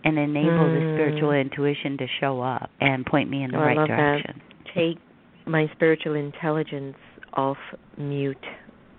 and 0.03 0.17
enable 0.17 0.69
the 0.71 0.79
Mm. 0.79 0.93
spiritual 0.95 1.31
intuition 1.31 1.97
to 1.97 2.07
show 2.19 2.41
up 2.41 2.69
and 2.79 3.05
point 3.05 3.29
me 3.29 3.43
in 3.43 3.51
the 3.51 3.57
Oh, 3.57 3.61
right 3.61 3.87
direction. 3.87 4.41
that. 4.65 4.73
Take 4.73 4.97
my 5.45 5.67
spiritual 5.73 6.15
intelligence 6.15 6.97
off 7.33 7.57
mute. 7.97 8.45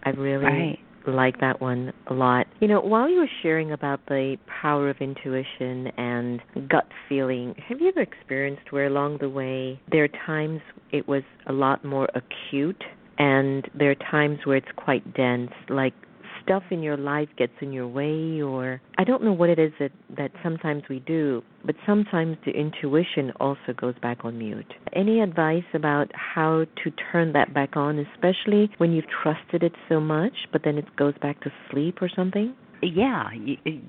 I 0.05 0.11
really 0.11 0.45
Right. 0.45 0.79
like 1.07 1.39
that 1.39 1.61
one 1.61 1.93
a 2.09 2.15
lot. 2.15 2.47
You 2.61 2.69
know, 2.69 2.81
while 2.81 3.09
you 3.09 3.19
were 3.21 3.31
sharing 3.43 3.73
about 3.73 4.05
the 4.07 4.39
power 4.47 4.89
of 4.89 5.01
intuition 5.01 5.89
and 5.97 6.41
gut 6.69 6.87
feeling, 7.09 7.55
have 7.69 7.81
you 7.81 7.89
ever 7.89 8.01
experienced 8.01 8.71
where 8.71 8.87
along 8.87 9.19
the 9.19 9.29
way 9.29 9.81
there 9.91 10.05
are 10.05 10.09
times 10.09 10.61
it 10.93 11.09
was 11.09 11.23
a 11.47 11.53
lot 11.53 11.85
more 11.85 12.09
acute 12.15 12.85
and 13.19 13.69
there 13.79 13.91
are 13.91 14.11
times 14.11 14.39
where 14.45 14.57
it's 14.57 14.67
quite 14.77 15.15
dense, 15.15 15.51
like 15.69 15.95
stuff 16.43 16.63
in 16.71 16.83
your 16.83 16.97
life 16.97 17.29
gets 17.37 17.53
in 17.61 17.73
your 17.73 17.87
way 17.87 18.41
or 18.43 18.81
I 18.99 19.05
don't 19.05 19.23
know 19.23 19.33
what 19.33 19.49
it 19.49 19.59
is 19.59 19.73
that 19.79 19.93
that 20.17 20.31
sometimes 20.43 20.83
we 20.89 21.01
do, 21.01 21.43
but 21.65 21.75
sometimes 21.87 22.37
the 22.45 22.53
intuition 22.53 23.33
also 23.41 23.73
goes 23.77 23.95
back 24.03 24.25
on 24.25 24.39
mute. 24.39 24.73
Any 24.95 25.21
advice 25.21 25.65
about 25.75 26.11
how 26.15 26.65
to 26.83 26.91
turn 27.13 27.33
that 27.33 27.55
back 27.55 27.77
on, 27.77 27.99
especially 27.99 28.71
when 28.79 28.93
you've 28.93 29.07
trusted 29.23 29.63
it 29.63 29.73
so 29.89 30.01
much, 30.01 30.33
but 30.53 30.63
then 30.65 30.79
it 30.79 30.97
goes 30.97 31.15
back 31.23 31.41
to 31.43 31.53
sleep 31.71 31.99
or 32.01 32.11
something? 32.15 32.55
Yeah, 32.83 33.29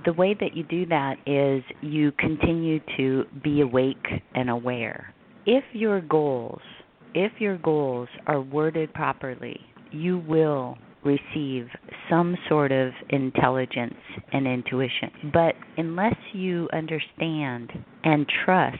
the 0.05 0.13
way 0.13 0.35
that 0.39 0.55
you 0.55 0.63
do 0.63 0.85
that 0.85 1.15
is 1.25 1.63
you 1.81 2.11
continue 2.11 2.79
to 2.95 3.23
be 3.43 3.61
awake 3.61 4.05
and 4.35 4.51
aware. 4.51 5.11
If 5.47 5.63
your 5.73 5.99
goals, 5.99 6.61
if 7.13 7.33
your 7.39 7.57
goals 7.57 8.09
are 8.27 8.41
worded 8.41 8.93
properly, 8.93 9.59
you 9.91 10.19
will 10.27 10.77
receive 11.03 11.67
some 12.09 12.35
sort 12.47 12.71
of 12.71 12.91
intelligence 13.09 13.95
and 14.31 14.47
intuition. 14.47 15.11
But 15.33 15.55
unless 15.77 16.15
you 16.33 16.69
understand 16.73 17.71
and 18.03 18.25
trust 18.45 18.77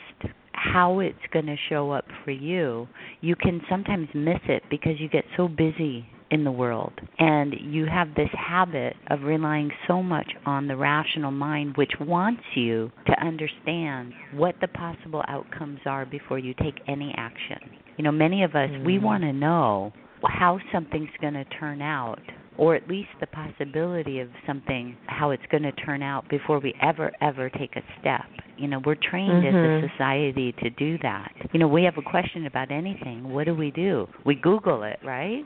how 0.54 1.00
it's 1.00 1.18
going 1.32 1.48
to 1.48 1.56
show 1.70 1.92
up 1.92 2.06
for 2.24 2.32
you, 2.32 2.88
you 3.22 3.36
can 3.36 3.62
sometimes 3.70 4.08
miss 4.14 4.40
it 4.48 4.64
because 4.70 5.00
you 5.00 5.10
get 5.10 5.26
so 5.36 5.48
busy 5.48 6.08
in 6.32 6.44
the 6.44 6.52
world 6.52 6.94
and 7.20 7.54
you 7.60 7.86
have 7.86 8.08
this 8.16 8.30
habit 8.34 8.96
of 9.12 9.22
relying 9.22 9.70
so 9.88 10.02
much 10.02 10.32
on 10.46 10.68
the 10.68 10.76
rational 10.76 11.30
mind 11.30 11.76
which 11.78 11.92
wants 12.00 12.42
you 12.56 12.92
to 13.06 13.14
understand 13.24 14.14
what 14.34 14.56
the 14.62 14.68
possible 14.70 15.24
outcomes 15.28 15.80
are 15.86 16.06
before 16.06 16.40
you 16.40 16.54
take 16.56 16.76
any 16.88 17.14
action. 17.18 17.60
You 17.98 18.04
know, 18.04 18.12
many 18.12 18.44
of 18.44 18.56
us 18.56 18.70
we 18.86 18.98
Mm. 18.98 19.04
want 19.04 19.24
to 19.24 19.34
know 19.34 19.94
how 20.26 20.60
something's 20.72 21.10
going 21.22 21.34
to 21.34 21.46
turn 21.46 21.82
out 21.82 22.22
or 22.58 22.76
at 22.76 22.88
least 22.88 23.10
the 23.20 23.28
possibility 23.28 24.20
of 24.20 24.30
something 24.46 24.96
how 25.08 25.32
it's 25.32 25.46
going 25.50 25.64
to 25.64 25.72
turn 25.74 26.02
out 26.04 26.28
before 26.30 26.60
we 26.60 26.74
ever 26.82 27.12
ever 27.22 27.50
take 27.50 27.76
a 27.76 27.84
step. 28.00 28.26
You 28.58 28.68
know 28.68 28.80
we're 28.86 28.96
trained 28.96 29.46
as 29.46 29.54
Mhm. 29.56 29.84
a 29.84 29.90
society 29.90 30.52
to 30.54 30.70
do 30.72 30.98
that. 31.00 31.32
You 31.52 31.60
know 31.60 31.68
we 31.68 31.84
have 31.84 31.98
a 31.98 32.02
question 32.02 32.46
about 32.46 32.72
anything. 32.72 33.30
What 33.34 33.46
do 33.46 33.56
we 33.56 33.72
do? 33.72 34.08
We 34.24 34.36
google 34.36 34.84
it 34.84 35.00
right 35.04 35.46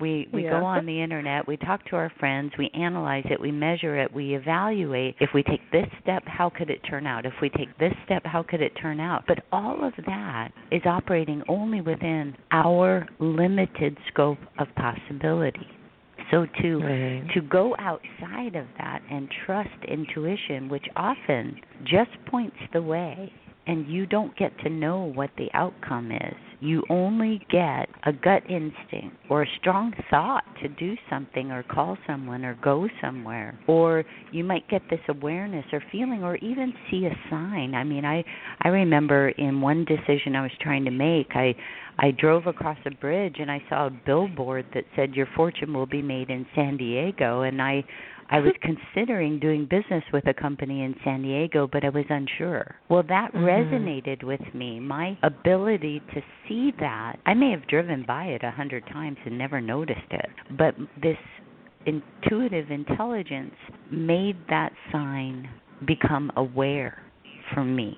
we 0.00 0.28
we 0.32 0.44
Yeah. 0.44 0.60
go 0.60 0.64
on 0.64 0.86
the 0.86 1.00
internet 1.02 1.46
we 1.46 1.56
talk 1.56 1.84
to 1.86 1.96
our 1.96 2.10
friends 2.18 2.52
we 2.58 2.70
analyze 2.74 3.24
it 3.30 3.40
we 3.40 3.50
measure 3.50 3.96
it 3.98 4.12
we 4.12 4.34
evaluate 4.34 5.16
if 5.20 5.30
we 5.34 5.42
take 5.42 5.60
this 5.70 5.86
step 6.02 6.22
how 6.26 6.50
could 6.50 6.70
it 6.70 6.80
turn 6.88 7.06
out 7.06 7.26
if 7.26 7.32
we 7.40 7.48
take 7.50 7.76
this 7.78 7.92
step 8.04 8.22
how 8.24 8.42
could 8.42 8.60
it 8.60 8.72
turn 8.80 9.00
out 9.00 9.24
but 9.26 9.38
all 9.52 9.84
of 9.84 9.92
that 10.06 10.50
is 10.70 10.82
operating 10.86 11.42
only 11.48 11.80
within 11.80 12.34
our 12.50 13.06
limited 13.18 13.96
scope 14.08 14.38
of 14.58 14.66
possibility 14.76 15.66
so 16.30 16.46
to 16.62 16.78
Right. 16.78 17.24
to 17.34 17.40
go 17.42 17.74
outside 17.78 18.56
of 18.56 18.66
that 18.78 19.02
and 19.10 19.28
trust 19.44 19.84
intuition 19.88 20.68
which 20.68 20.86
often 20.96 21.60
just 21.84 22.10
points 22.26 22.56
the 22.72 22.82
way 22.82 23.32
and 23.66 23.86
you 23.88 24.06
don't 24.06 24.36
get 24.36 24.56
to 24.60 24.68
know 24.70 25.04
what 25.14 25.30
the 25.36 25.48
outcome 25.54 26.10
is 26.10 26.36
you 26.62 26.84
only 26.88 27.44
get 27.50 27.88
a 28.04 28.12
gut 28.12 28.44
instinct 28.48 29.16
or 29.28 29.42
a 29.42 29.46
strong 29.60 29.92
thought 30.10 30.44
to 30.62 30.68
do 30.68 30.94
something 31.10 31.50
or 31.50 31.64
call 31.64 31.98
someone 32.06 32.44
or 32.44 32.56
go 32.62 32.88
somewhere. 33.00 33.58
Or 33.66 34.04
you 34.30 34.44
might 34.44 34.68
get 34.68 34.82
this 34.88 35.00
awareness 35.08 35.64
or 35.72 35.82
feeling 35.90 36.22
or 36.22 36.36
even 36.36 36.72
see 36.88 37.06
a 37.06 37.16
sign. 37.28 37.74
I 37.74 37.82
mean 37.82 38.04
i 38.04 38.24
i 38.62 38.68
remember 38.68 39.30
in 39.30 39.60
one 39.60 39.84
decision 39.84 40.36
i 40.36 40.42
was 40.42 40.52
trying 40.60 40.84
to 40.84 40.90
make 40.92 41.28
i 41.34 41.54
i 41.98 42.12
drove 42.12 42.46
across 42.46 42.78
a 42.86 42.90
bridge 42.90 43.36
and 43.40 43.50
i 43.50 43.60
saw 43.68 43.86
a 43.88 43.90
billboard 44.06 44.64
that 44.74 44.84
said 44.94 45.14
your 45.14 45.26
fortune 45.34 45.74
will 45.74 45.86
be 45.86 46.02
made 46.02 46.30
in 46.30 46.46
san 46.54 46.76
diego. 46.76 47.42
And 47.42 47.60
i 47.60 47.82
I 48.30 48.40
was 48.40 48.52
considering 48.62 49.38
doing 49.38 49.64
business 49.64 50.04
with 50.12 50.26
a 50.26 50.34
company 50.34 50.82
in 50.82 50.94
San 51.04 51.22
Diego, 51.22 51.68
but 51.70 51.84
I 51.84 51.88
was 51.88 52.04
unsure. 52.08 52.74
Well, 52.88 53.02
that 53.08 53.32
mm-hmm. 53.32 53.44
resonated 53.44 54.24
with 54.24 54.40
me. 54.54 54.80
My 54.80 55.16
ability 55.22 56.00
to 56.14 56.20
see 56.48 56.72
that, 56.80 57.16
I 57.26 57.34
may 57.34 57.50
have 57.50 57.66
driven 57.68 58.04
by 58.06 58.24
it 58.24 58.42
a 58.42 58.50
hundred 58.50 58.86
times 58.86 59.18
and 59.24 59.36
never 59.38 59.60
noticed 59.60 60.00
it, 60.10 60.30
but 60.56 60.74
this 61.00 61.16
intuitive 61.86 62.70
intelligence 62.70 63.54
made 63.90 64.36
that 64.48 64.72
sign 64.92 65.48
become 65.86 66.30
aware 66.36 67.02
for 67.52 67.64
me. 67.64 67.96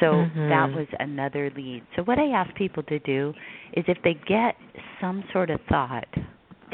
So 0.00 0.06
mm-hmm. 0.06 0.48
that 0.48 0.76
was 0.76 0.86
another 0.98 1.50
lead. 1.56 1.82
So 1.96 2.02
what 2.02 2.18
I 2.18 2.28
ask 2.28 2.54
people 2.54 2.82
to 2.84 2.98
do 3.00 3.32
is 3.74 3.84
if 3.88 3.98
they 4.04 4.14
get 4.28 4.56
some 5.00 5.24
sort 5.32 5.50
of 5.50 5.60
thought 5.68 6.06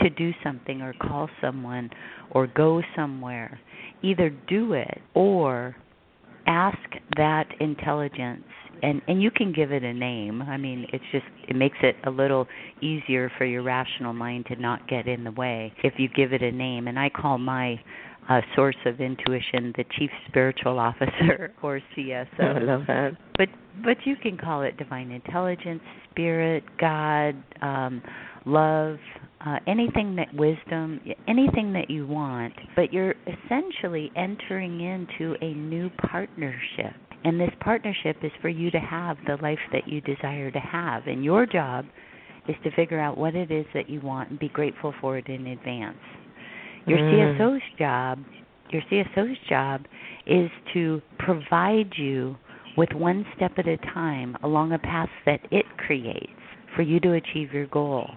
to 0.00 0.10
do 0.10 0.32
something 0.42 0.82
or 0.82 0.94
call 0.94 1.28
someone 1.40 1.90
or 2.30 2.46
go 2.46 2.82
somewhere, 2.96 3.60
either 4.02 4.30
do 4.48 4.72
it 4.72 5.00
or 5.14 5.76
ask 6.46 6.78
that 7.16 7.46
intelligence. 7.60 8.44
And 8.82 9.00
and 9.06 9.22
you 9.22 9.30
can 9.30 9.52
give 9.52 9.70
it 9.70 9.84
a 9.84 9.92
name. 9.92 10.42
I 10.42 10.56
mean 10.56 10.86
it's 10.92 11.04
just 11.12 11.24
it 11.48 11.54
makes 11.54 11.78
it 11.82 11.94
a 12.04 12.10
little 12.10 12.48
easier 12.80 13.30
for 13.38 13.44
your 13.44 13.62
rational 13.62 14.12
mind 14.12 14.46
to 14.46 14.56
not 14.56 14.88
get 14.88 15.06
in 15.06 15.22
the 15.22 15.30
way 15.30 15.72
if 15.84 15.94
you 15.98 16.08
give 16.08 16.32
it 16.32 16.42
a 16.42 16.50
name. 16.50 16.88
And 16.88 16.98
i 16.98 17.08
call 17.08 17.38
my 17.38 17.80
uh, 18.28 18.40
source 18.54 18.76
of 18.86 19.00
intuition 19.00 19.72
the 19.76 19.84
chief 19.98 20.10
spiritual 20.28 20.78
officer 20.78 21.52
or 21.62 21.80
cso 21.96 22.26
i 22.38 22.58
love 22.60 22.82
that 22.86 23.10
but 23.36 23.48
but 23.84 23.96
you 24.04 24.16
can 24.16 24.36
call 24.36 24.62
it 24.62 24.76
divine 24.76 25.10
intelligence 25.10 25.82
spirit 26.10 26.62
god 26.78 27.34
um 27.62 28.02
love 28.44 28.96
uh, 29.44 29.58
anything 29.66 30.16
that 30.16 30.32
wisdom, 30.34 31.00
anything 31.26 31.72
that 31.72 31.90
you 31.90 32.06
want, 32.06 32.52
but 32.76 32.92
you're 32.92 33.14
essentially 33.26 34.10
entering 34.16 34.80
into 34.80 35.34
a 35.40 35.52
new 35.54 35.90
partnership. 36.10 36.94
And 37.24 37.40
this 37.40 37.50
partnership 37.60 38.16
is 38.22 38.32
for 38.40 38.48
you 38.48 38.70
to 38.70 38.78
have 38.78 39.16
the 39.26 39.36
life 39.42 39.58
that 39.72 39.86
you 39.86 40.00
desire 40.00 40.50
to 40.50 40.58
have. 40.58 41.06
And 41.06 41.24
your 41.24 41.46
job 41.46 41.86
is 42.48 42.56
to 42.64 42.70
figure 42.72 43.00
out 43.00 43.16
what 43.16 43.34
it 43.34 43.50
is 43.50 43.66
that 43.74 43.88
you 43.88 44.00
want 44.00 44.30
and 44.30 44.38
be 44.38 44.48
grateful 44.48 44.92
for 45.00 45.18
it 45.18 45.28
in 45.28 45.46
advance. 45.46 45.98
Your 46.86 46.98
mm. 46.98 47.38
CSO's 47.38 47.62
job, 47.78 48.18
your 48.70 48.82
CSO's 48.90 49.38
job 49.48 49.82
is 50.26 50.50
to 50.74 51.00
provide 51.18 51.92
you 51.96 52.36
with 52.76 52.90
one 52.92 53.26
step 53.36 53.52
at 53.58 53.68
a 53.68 53.76
time 53.94 54.36
along 54.42 54.72
a 54.72 54.78
path 54.78 55.10
that 55.26 55.40
it 55.50 55.66
creates 55.76 56.32
for 56.74 56.82
you 56.82 56.98
to 57.00 57.12
achieve 57.12 57.52
your 57.52 57.66
goal 57.66 58.08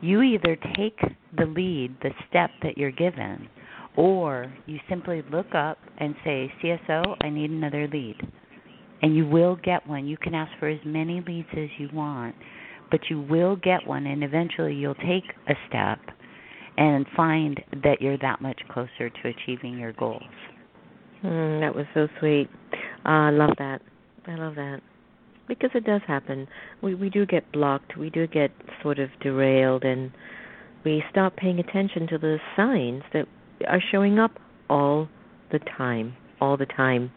you 0.00 0.22
either 0.22 0.56
take 0.76 0.98
the 1.36 1.46
lead, 1.46 1.96
the 2.02 2.10
step 2.28 2.50
that 2.62 2.78
you're 2.78 2.92
given, 2.92 3.48
or 3.96 4.52
you 4.66 4.78
simply 4.88 5.22
look 5.30 5.54
up 5.54 5.78
and 5.98 6.14
say, 6.24 6.52
CSO, 6.62 7.16
I 7.20 7.30
need 7.30 7.50
another 7.50 7.88
lead. 7.88 8.16
And 9.02 9.16
you 9.16 9.26
will 9.26 9.56
get 9.56 9.86
one. 9.86 10.06
You 10.06 10.16
can 10.16 10.34
ask 10.34 10.50
for 10.58 10.68
as 10.68 10.80
many 10.84 11.22
leads 11.26 11.48
as 11.52 11.68
you 11.78 11.88
want, 11.92 12.34
but 12.90 13.00
you 13.10 13.20
will 13.20 13.56
get 13.56 13.86
one, 13.86 14.06
and 14.06 14.22
eventually 14.22 14.74
you'll 14.74 14.94
take 14.94 15.24
a 15.48 15.54
step 15.68 15.98
and 16.78 17.06
find 17.16 17.60
that 17.82 18.00
you're 18.00 18.16
that 18.18 18.40
much 18.40 18.60
closer 18.70 19.10
to 19.10 19.28
achieving 19.28 19.76
your 19.76 19.92
goals. 19.92 20.22
Mm, 21.24 21.60
that 21.60 21.74
was 21.74 21.86
so 21.92 22.06
sweet. 22.20 22.48
Uh, 23.04 23.08
I 23.08 23.30
love 23.30 23.50
that. 23.58 23.82
I 24.28 24.36
love 24.36 24.54
that 24.54 24.80
because 25.48 25.70
it 25.74 25.84
does 25.84 26.02
happen. 26.06 26.46
We 26.80 26.94
we 26.94 27.10
do 27.10 27.26
get 27.26 27.50
blocked. 27.52 27.96
We 27.98 28.10
do 28.10 28.28
get 28.28 28.52
sort 28.80 29.00
of 29.00 29.10
derailed, 29.20 29.82
and 29.82 30.12
we 30.84 31.02
stop 31.10 31.36
paying 31.36 31.58
attention 31.58 32.06
to 32.08 32.18
the 32.18 32.38
signs 32.56 33.02
that 33.12 33.26
are 33.66 33.82
showing 33.90 34.20
up 34.20 34.38
all 34.70 35.08
the 35.50 35.58
time. 35.76 36.14
All 36.40 36.56
the 36.56 36.66
time. 36.66 37.10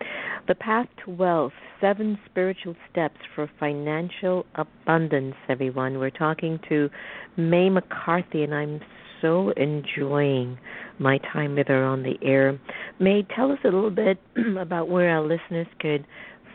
The 0.47 0.55
Path 0.55 0.87
to 1.05 1.11
Wealth 1.11 1.53
Seven 1.79 2.17
Spiritual 2.25 2.75
Steps 2.89 3.19
for 3.35 3.47
Financial 3.59 4.47
Abundance, 4.55 5.35
everyone. 5.47 5.99
We're 5.99 6.09
talking 6.09 6.59
to 6.69 6.89
May 7.37 7.69
McCarthy, 7.69 8.41
and 8.41 8.55
I'm 8.55 8.81
so 9.21 9.51
enjoying 9.51 10.57
my 10.99 11.19
time 11.33 11.55
with 11.55 11.67
her 11.67 11.83
on 11.83 12.03
the 12.03 12.15
air. 12.21 12.59
May, 12.99 13.25
tell 13.35 13.51
us 13.51 13.59
a 13.63 13.67
little 13.67 13.89
bit 13.89 14.19
about 14.59 14.89
where 14.89 15.09
our 15.09 15.21
listeners 15.21 15.67
could 15.79 16.05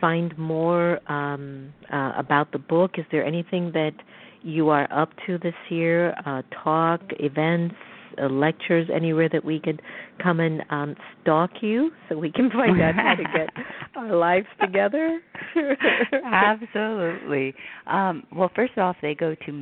find 0.00 0.36
more 0.38 1.00
um, 1.10 1.72
uh, 1.92 2.12
about 2.16 2.52
the 2.52 2.58
book? 2.58 2.92
Is 2.98 3.04
there 3.10 3.24
anything 3.24 3.72
that 3.72 3.92
you 4.42 4.68
are 4.68 4.86
up 4.92 5.10
to 5.26 5.38
this 5.38 5.54
year? 5.70 6.14
Uh, 6.24 6.42
talk, 6.62 7.00
events, 7.20 7.74
uh, 8.20 8.26
lectures, 8.28 8.88
anywhere 8.94 9.28
that 9.32 9.44
we 9.44 9.60
could 9.60 9.82
come 10.22 10.40
and 10.40 10.62
um, 10.70 10.96
stalk 11.22 11.50
you 11.60 11.90
so 12.08 12.16
we 12.16 12.30
can 12.30 12.50
find 12.50 12.80
out 12.80 12.94
how 12.94 13.14
to 13.14 13.24
get 13.24 13.50
our 13.96 14.16
lives 14.16 14.46
together? 14.60 15.20
Absolutely. 16.24 17.54
Um, 17.86 18.24
well, 18.34 18.50
first 18.54 18.78
off, 18.78 18.96
they 19.02 19.14
go 19.14 19.34
to 19.34 19.52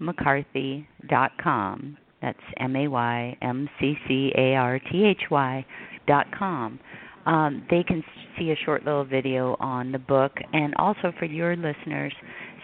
maymccarthy.com. 0.00 1.96
That's 2.20 2.38
M 2.58 2.74
A 2.76 2.88
Y 2.88 3.36
M 3.42 3.68
C 3.80 3.94
C 4.06 4.32
A 4.36 4.54
R 4.54 4.78
T 4.78 5.04
H 5.04 5.22
Y 5.30 5.64
dot 6.06 6.26
com 6.36 6.80
um, 7.28 7.62
they 7.70 7.82
can 7.82 8.02
see 8.38 8.50
a 8.52 8.56
short 8.64 8.86
little 8.86 9.04
video 9.04 9.54
on 9.60 9.92
the 9.92 9.98
book. 9.98 10.32
And 10.54 10.74
also 10.76 11.12
for 11.18 11.26
your 11.26 11.54
listeners, 11.56 12.12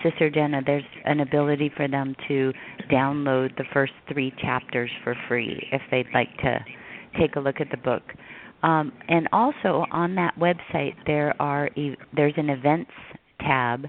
Sister 0.03 0.31
Jenna, 0.31 0.63
there's 0.65 0.85
an 1.05 1.21
ability 1.21 1.71
for 1.77 1.87
them 1.87 2.17
to 2.29 2.51
download 2.91 3.55
the 3.59 3.65
first 3.75 3.93
three 4.11 4.33
chapters 4.41 4.91
for 5.05 5.15
free 5.29 5.69
if 5.71 5.83
they'd 5.91 6.07
like 6.15 6.35
to 6.39 6.65
take 7.21 7.37
a 7.37 7.41
look 7.41 7.57
at 7.61 7.71
the 7.71 7.77
book. 7.77 8.03
Um, 8.63 8.93
and 9.09 9.29
also 9.33 9.85
on 9.93 10.15
that 10.15 10.35
website, 10.39 10.95
there 11.07 11.35
are 11.41 11.69
e- 11.77 11.97
there's 12.17 12.35
an 12.39 12.49
events 12.49 12.91
tab 13.41 13.85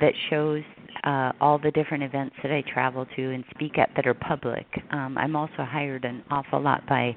that 0.00 0.12
shows 0.30 0.62
uh, 1.04 1.32
all 1.40 1.58
the 1.58 1.70
different 1.70 2.02
events 2.02 2.34
that 2.42 2.52
I 2.52 2.62
travel 2.72 3.06
to 3.16 3.30
and 3.32 3.44
speak 3.54 3.78
at 3.78 3.90
that 3.96 4.06
are 4.06 4.14
public. 4.14 4.66
Um, 4.90 5.16
I'm 5.18 5.36
also 5.36 5.58
hired 5.58 6.04
an 6.04 6.24
awful 6.30 6.60
lot 6.60 6.86
by 6.88 7.16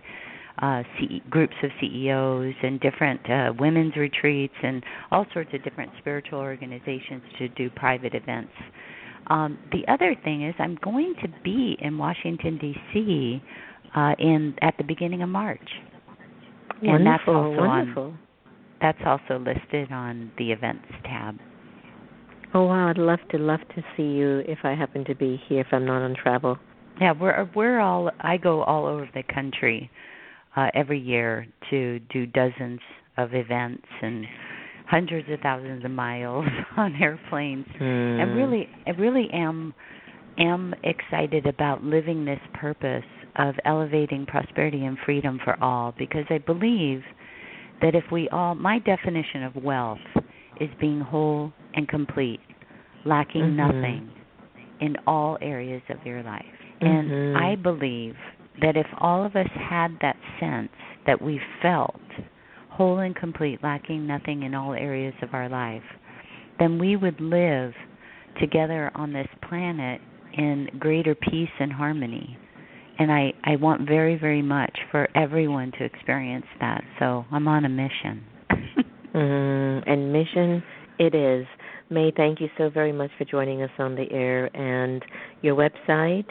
uh, 0.61 0.83
C- 0.99 1.23
groups 1.29 1.53
of 1.63 1.69
CEOs 1.79 2.53
and 2.61 2.79
different 2.79 3.21
uh, 3.29 3.53
women's 3.59 3.95
retreats 3.95 4.53
and 4.61 4.83
all 5.11 5.25
sorts 5.33 5.49
of 5.53 5.63
different 5.63 5.91
spiritual 5.99 6.39
organizations 6.39 7.23
to 7.37 7.47
do 7.49 7.69
private 7.69 8.13
events. 8.13 8.51
Um, 9.27 9.57
the 9.71 9.91
other 9.91 10.15
thing 10.23 10.47
is, 10.47 10.55
I'm 10.59 10.77
going 10.83 11.15
to 11.21 11.29
be 11.43 11.77
in 11.79 11.97
Washington 11.97 12.57
D.C. 12.57 13.41
Uh, 13.95 14.13
in 14.19 14.55
at 14.61 14.75
the 14.77 14.83
beginning 14.83 15.21
of 15.21 15.29
March, 15.29 15.59
wonderful, 16.81 16.95
and 16.95 17.07
that's 17.07 17.23
also 17.27 17.67
wonderful. 17.67 18.03
on. 18.03 18.19
That's 18.81 18.99
also 19.05 19.39
listed 19.43 19.91
on 19.91 20.31
the 20.37 20.51
events 20.51 20.85
tab. 21.03 21.35
Oh 22.53 22.65
wow! 22.65 22.89
I'd 22.89 22.97
love 22.97 23.19
to 23.31 23.37
love 23.37 23.59
to 23.75 23.83
see 23.95 24.03
you 24.03 24.39
if 24.47 24.59
I 24.63 24.73
happen 24.73 25.05
to 25.05 25.15
be 25.15 25.41
here 25.47 25.61
if 25.61 25.67
I'm 25.71 25.85
not 25.85 26.01
on 26.01 26.15
travel. 26.15 26.57
Yeah, 26.99 27.13
we're 27.19 27.49
we're 27.55 27.79
all. 27.79 28.11
I 28.19 28.37
go 28.37 28.63
all 28.63 28.85
over 28.85 29.07
the 29.13 29.23
country 29.33 29.89
uh, 30.55 30.67
every 30.73 30.99
year 30.99 31.47
to 31.69 31.99
do 32.11 32.25
dozens 32.25 32.79
of 33.17 33.33
events 33.33 33.85
and 34.01 34.25
hundreds 34.87 35.29
of 35.29 35.39
thousands 35.41 35.85
of 35.85 35.91
miles 35.91 36.45
on 36.77 36.95
airplanes. 36.95 37.65
Mm. 37.79 38.21
And 38.21 38.35
really, 38.35 38.67
I 38.87 38.91
really 38.91 39.29
am 39.31 39.73
am 40.37 40.73
excited 40.83 41.45
about 41.45 41.83
living 41.83 42.25
this 42.25 42.39
purpose 42.53 43.03
of 43.35 43.55
elevating 43.65 44.25
prosperity 44.25 44.85
and 44.85 44.97
freedom 45.05 45.39
for 45.43 45.61
all 45.63 45.93
because 45.97 46.25
I 46.29 46.39
believe 46.39 47.01
that 47.81 47.95
if 47.95 48.05
we 48.11 48.27
all 48.29 48.55
my 48.55 48.79
definition 48.79 49.43
of 49.43 49.55
wealth 49.55 49.99
is 50.59 50.69
being 50.79 50.99
whole 50.99 51.53
and 51.73 51.87
complete, 51.87 52.39
lacking 53.05 53.41
mm-hmm. 53.41 53.57
nothing 53.57 54.11
in 54.81 54.95
all 55.07 55.37
areas 55.41 55.81
of 55.89 55.97
your 56.05 56.23
life. 56.23 56.45
Mm-hmm. 56.81 56.87
And 56.87 57.37
I 57.37 57.55
believe 57.55 58.15
that 58.61 58.75
if 58.75 58.87
all 58.99 59.25
of 59.25 59.35
us 59.35 59.47
had 59.53 59.97
that 60.01 60.17
sense 60.39 60.69
that 61.05 61.21
we 61.21 61.39
felt 61.61 61.99
whole 62.69 62.99
and 62.99 63.15
complete, 63.15 63.59
lacking 63.63 64.07
nothing 64.07 64.43
in 64.43 64.55
all 64.55 64.73
areas 64.73 65.13
of 65.21 65.33
our 65.33 65.49
life, 65.49 65.83
then 66.59 66.79
we 66.79 66.95
would 66.95 67.19
live 67.19 67.73
together 68.39 68.91
on 68.95 69.11
this 69.11 69.27
planet 69.47 70.01
in 70.37 70.67
greater 70.79 71.15
peace 71.15 71.49
and 71.59 71.71
harmony. 71.71 72.37
And 72.97 73.11
I, 73.11 73.33
I 73.43 73.55
want 73.55 73.87
very, 73.87 74.17
very 74.17 74.41
much 74.41 74.77
for 74.91 75.07
everyone 75.15 75.71
to 75.77 75.83
experience 75.85 76.45
that. 76.59 76.81
So 76.99 77.25
I'm 77.31 77.47
on 77.47 77.65
a 77.65 77.69
mission. 77.69 78.23
mm, 79.15 79.89
and 79.89 80.13
mission 80.13 80.63
it 80.99 81.15
is. 81.15 81.45
May, 81.89 82.11
thank 82.15 82.39
you 82.39 82.49
so 82.57 82.69
very 82.69 82.91
much 82.91 83.09
for 83.17 83.25
joining 83.25 83.63
us 83.63 83.71
on 83.79 83.95
the 83.95 84.05
air. 84.11 84.55
And 84.55 85.03
your 85.41 85.55
website, 85.55 86.27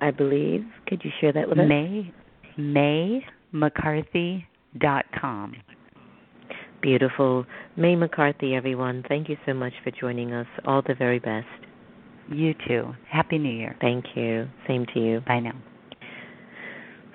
I 0.00 0.10
believe, 0.10 0.64
could 0.86 1.02
you 1.02 1.10
share 1.20 1.32
that 1.32 1.48
with 1.48 1.58
us? 1.58 1.66
May, 1.66 2.12
MayMcCarthy.com. 2.58 5.54
Beautiful. 6.80 7.44
May 7.76 7.96
McCarthy, 7.96 8.54
everyone, 8.54 9.04
thank 9.08 9.28
you 9.28 9.36
so 9.46 9.54
much 9.54 9.72
for 9.82 9.90
joining 9.90 10.32
us. 10.32 10.46
All 10.64 10.80
the 10.86 10.94
very 10.94 11.18
best. 11.18 11.48
You 12.30 12.54
too. 12.66 12.94
Happy 13.10 13.38
New 13.38 13.52
Year. 13.52 13.74
Thank 13.80 14.04
you. 14.14 14.48
Same 14.66 14.86
to 14.94 15.00
you. 15.00 15.20
Bye 15.26 15.40
now. 15.40 15.60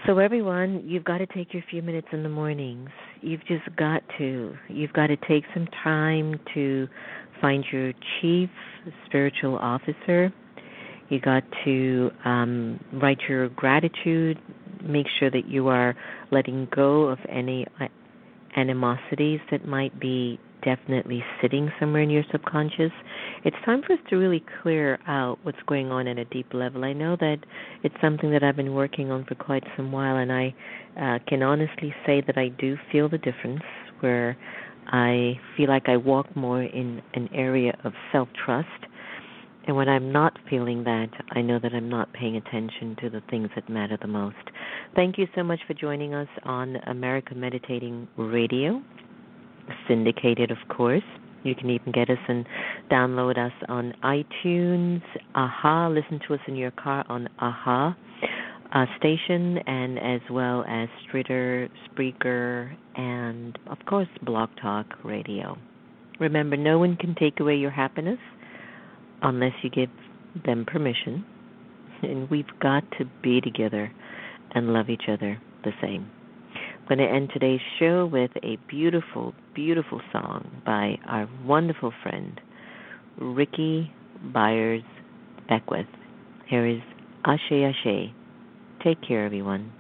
So, 0.05 0.17
everyone, 0.17 0.83
you've 0.85 1.05
got 1.05 1.19
to 1.19 1.27
take 1.27 1.53
your 1.53 1.63
few 1.69 1.81
minutes 1.81 2.07
in 2.11 2.23
the 2.23 2.29
mornings. 2.29 2.89
You've 3.24 3.45
just 3.47 3.63
got 3.78 4.03
to. 4.17 4.53
You've 4.67 4.93
got 4.93 5.07
to 5.07 5.17
take 5.28 5.45
some 5.53 5.67
time 5.84 6.39
to 6.53 6.88
find 7.41 7.63
your 7.71 7.93
chief 8.19 8.49
spiritual 9.05 9.57
officer. 9.57 10.34
You 11.09 11.21
got 11.21 11.43
to 11.63 12.11
um, 12.26 12.84
write 13.01 13.19
your 13.30 13.49
gratitude. 13.49 14.39
Make 14.84 15.05
sure 15.19 15.32
that 15.32 15.47
you 15.47 15.69
are 15.69 15.95
letting 16.32 16.67
go 16.76 17.03
of 17.03 17.19
any 17.30 17.65
uh, 17.80 17.86
animosities 18.57 19.39
that 19.51 19.65
might 19.65 19.97
be 19.99 20.39
definitely 20.63 21.24
sitting 21.41 21.71
somewhere 21.80 22.01
in 22.01 22.09
your 22.09 22.24
subconscious. 22.32 22.91
It's 23.45 23.57
time 23.65 23.81
for 23.85 23.93
us 23.93 23.99
to 24.09 24.15
really 24.15 24.43
clear 24.61 24.99
out 25.05 25.37
what's 25.43 25.61
going 25.67 25.91
on 25.91 26.07
at 26.07 26.17
a 26.17 26.23
deep 26.25 26.53
level. 26.53 26.85
I 26.85 26.93
know 26.93 27.17
that 27.17 27.39
it's 27.83 27.95
something 28.01 28.31
that 28.31 28.41
I've 28.41 28.55
been 28.55 28.73
working 28.73 29.11
on 29.11 29.25
for 29.25 29.35
quite 29.35 29.63
some 29.75 29.91
while, 29.91 30.15
and 30.15 30.31
I 30.31 30.55
uh, 30.97 31.19
can 31.27 31.43
honestly 31.43 31.93
say 32.05 32.23
that 32.25 32.37
I 32.37 32.47
do 32.47 32.77
feel 32.89 33.09
the 33.09 33.17
difference 33.17 33.61
where 33.99 34.37
I 34.87 35.33
feel 35.57 35.67
like 35.67 35.89
I 35.89 35.97
walk 35.97 36.33
more 36.37 36.63
in 36.63 37.01
an 37.15 37.27
area 37.33 37.77
of 37.83 37.91
self 38.13 38.29
trust. 38.45 38.67
And 39.67 39.75
when 39.75 39.89
I'm 39.89 40.11
not 40.11 40.37
feeling 40.49 40.83
that, 40.85 41.09
I 41.31 41.41
know 41.41 41.59
that 41.59 41.73
I'm 41.73 41.89
not 41.89 42.13
paying 42.13 42.37
attention 42.37 42.95
to 43.01 43.09
the 43.09 43.21
things 43.29 43.49
that 43.55 43.69
matter 43.69 43.97
the 44.01 44.07
most. 44.07 44.35
Thank 44.95 45.17
you 45.17 45.27
so 45.35 45.43
much 45.43 45.59
for 45.67 45.73
joining 45.73 46.13
us 46.13 46.27
on 46.43 46.77
America 46.87 47.35
Meditating 47.35 48.07
Radio 48.17 48.81
syndicated, 49.87 50.51
of 50.51 50.57
course. 50.69 51.03
You 51.43 51.55
can 51.55 51.69
even 51.69 51.91
get 51.91 52.09
us 52.09 52.17
and 52.27 52.45
download 52.91 53.37
us 53.37 53.53
on 53.67 53.93
iTunes, 54.03 55.01
Aha, 55.35 55.89
listen 55.89 56.19
to 56.27 56.33
us 56.35 56.39
in 56.47 56.55
your 56.55 56.71
car 56.71 57.05
on 57.09 57.27
Aha 57.39 57.95
uh, 58.73 58.85
station, 58.97 59.59
and 59.67 59.99
as 59.99 60.21
well 60.31 60.65
as 60.67 60.89
Stitcher, 61.07 61.69
Spreaker, 61.87 62.75
and 62.95 63.57
of 63.67 63.77
course 63.85 64.07
Blog 64.23 64.49
Talk 64.61 64.87
Radio. 65.03 65.57
Remember, 66.19 66.57
no 66.57 66.79
one 66.79 66.95
can 66.97 67.15
take 67.15 67.39
away 67.39 67.55
your 67.55 67.71
happiness 67.71 68.19
unless 69.21 69.53
you 69.61 69.69
give 69.69 69.89
them 70.45 70.65
permission, 70.65 71.23
and 72.01 72.29
we've 72.29 72.45
got 72.61 72.83
to 72.97 73.05
be 73.21 73.41
together 73.41 73.91
and 74.55 74.73
love 74.73 74.89
each 74.89 75.07
other 75.07 75.39
the 75.63 75.71
same. 75.81 76.09
I'm 76.84 76.97
going 76.97 77.07
to 77.07 77.15
end 77.15 77.29
today's 77.31 77.61
show 77.79 78.09
with 78.11 78.31
a 78.43 78.57
beautiful, 78.69 79.34
beautiful 79.55 80.01
song 80.11 80.61
by 80.65 80.97
our 81.07 81.29
wonderful 81.45 81.93
friend, 82.03 82.41
Rickie 83.17 83.89
Byars 84.21 84.84
Beckwith. 85.47 85.86
Here 86.49 86.67
is 86.67 86.81
Ashe 87.23 87.53
Ashe. 87.53 88.11
Take 88.84 89.01
care, 89.01 89.25
everyone. 89.25 89.71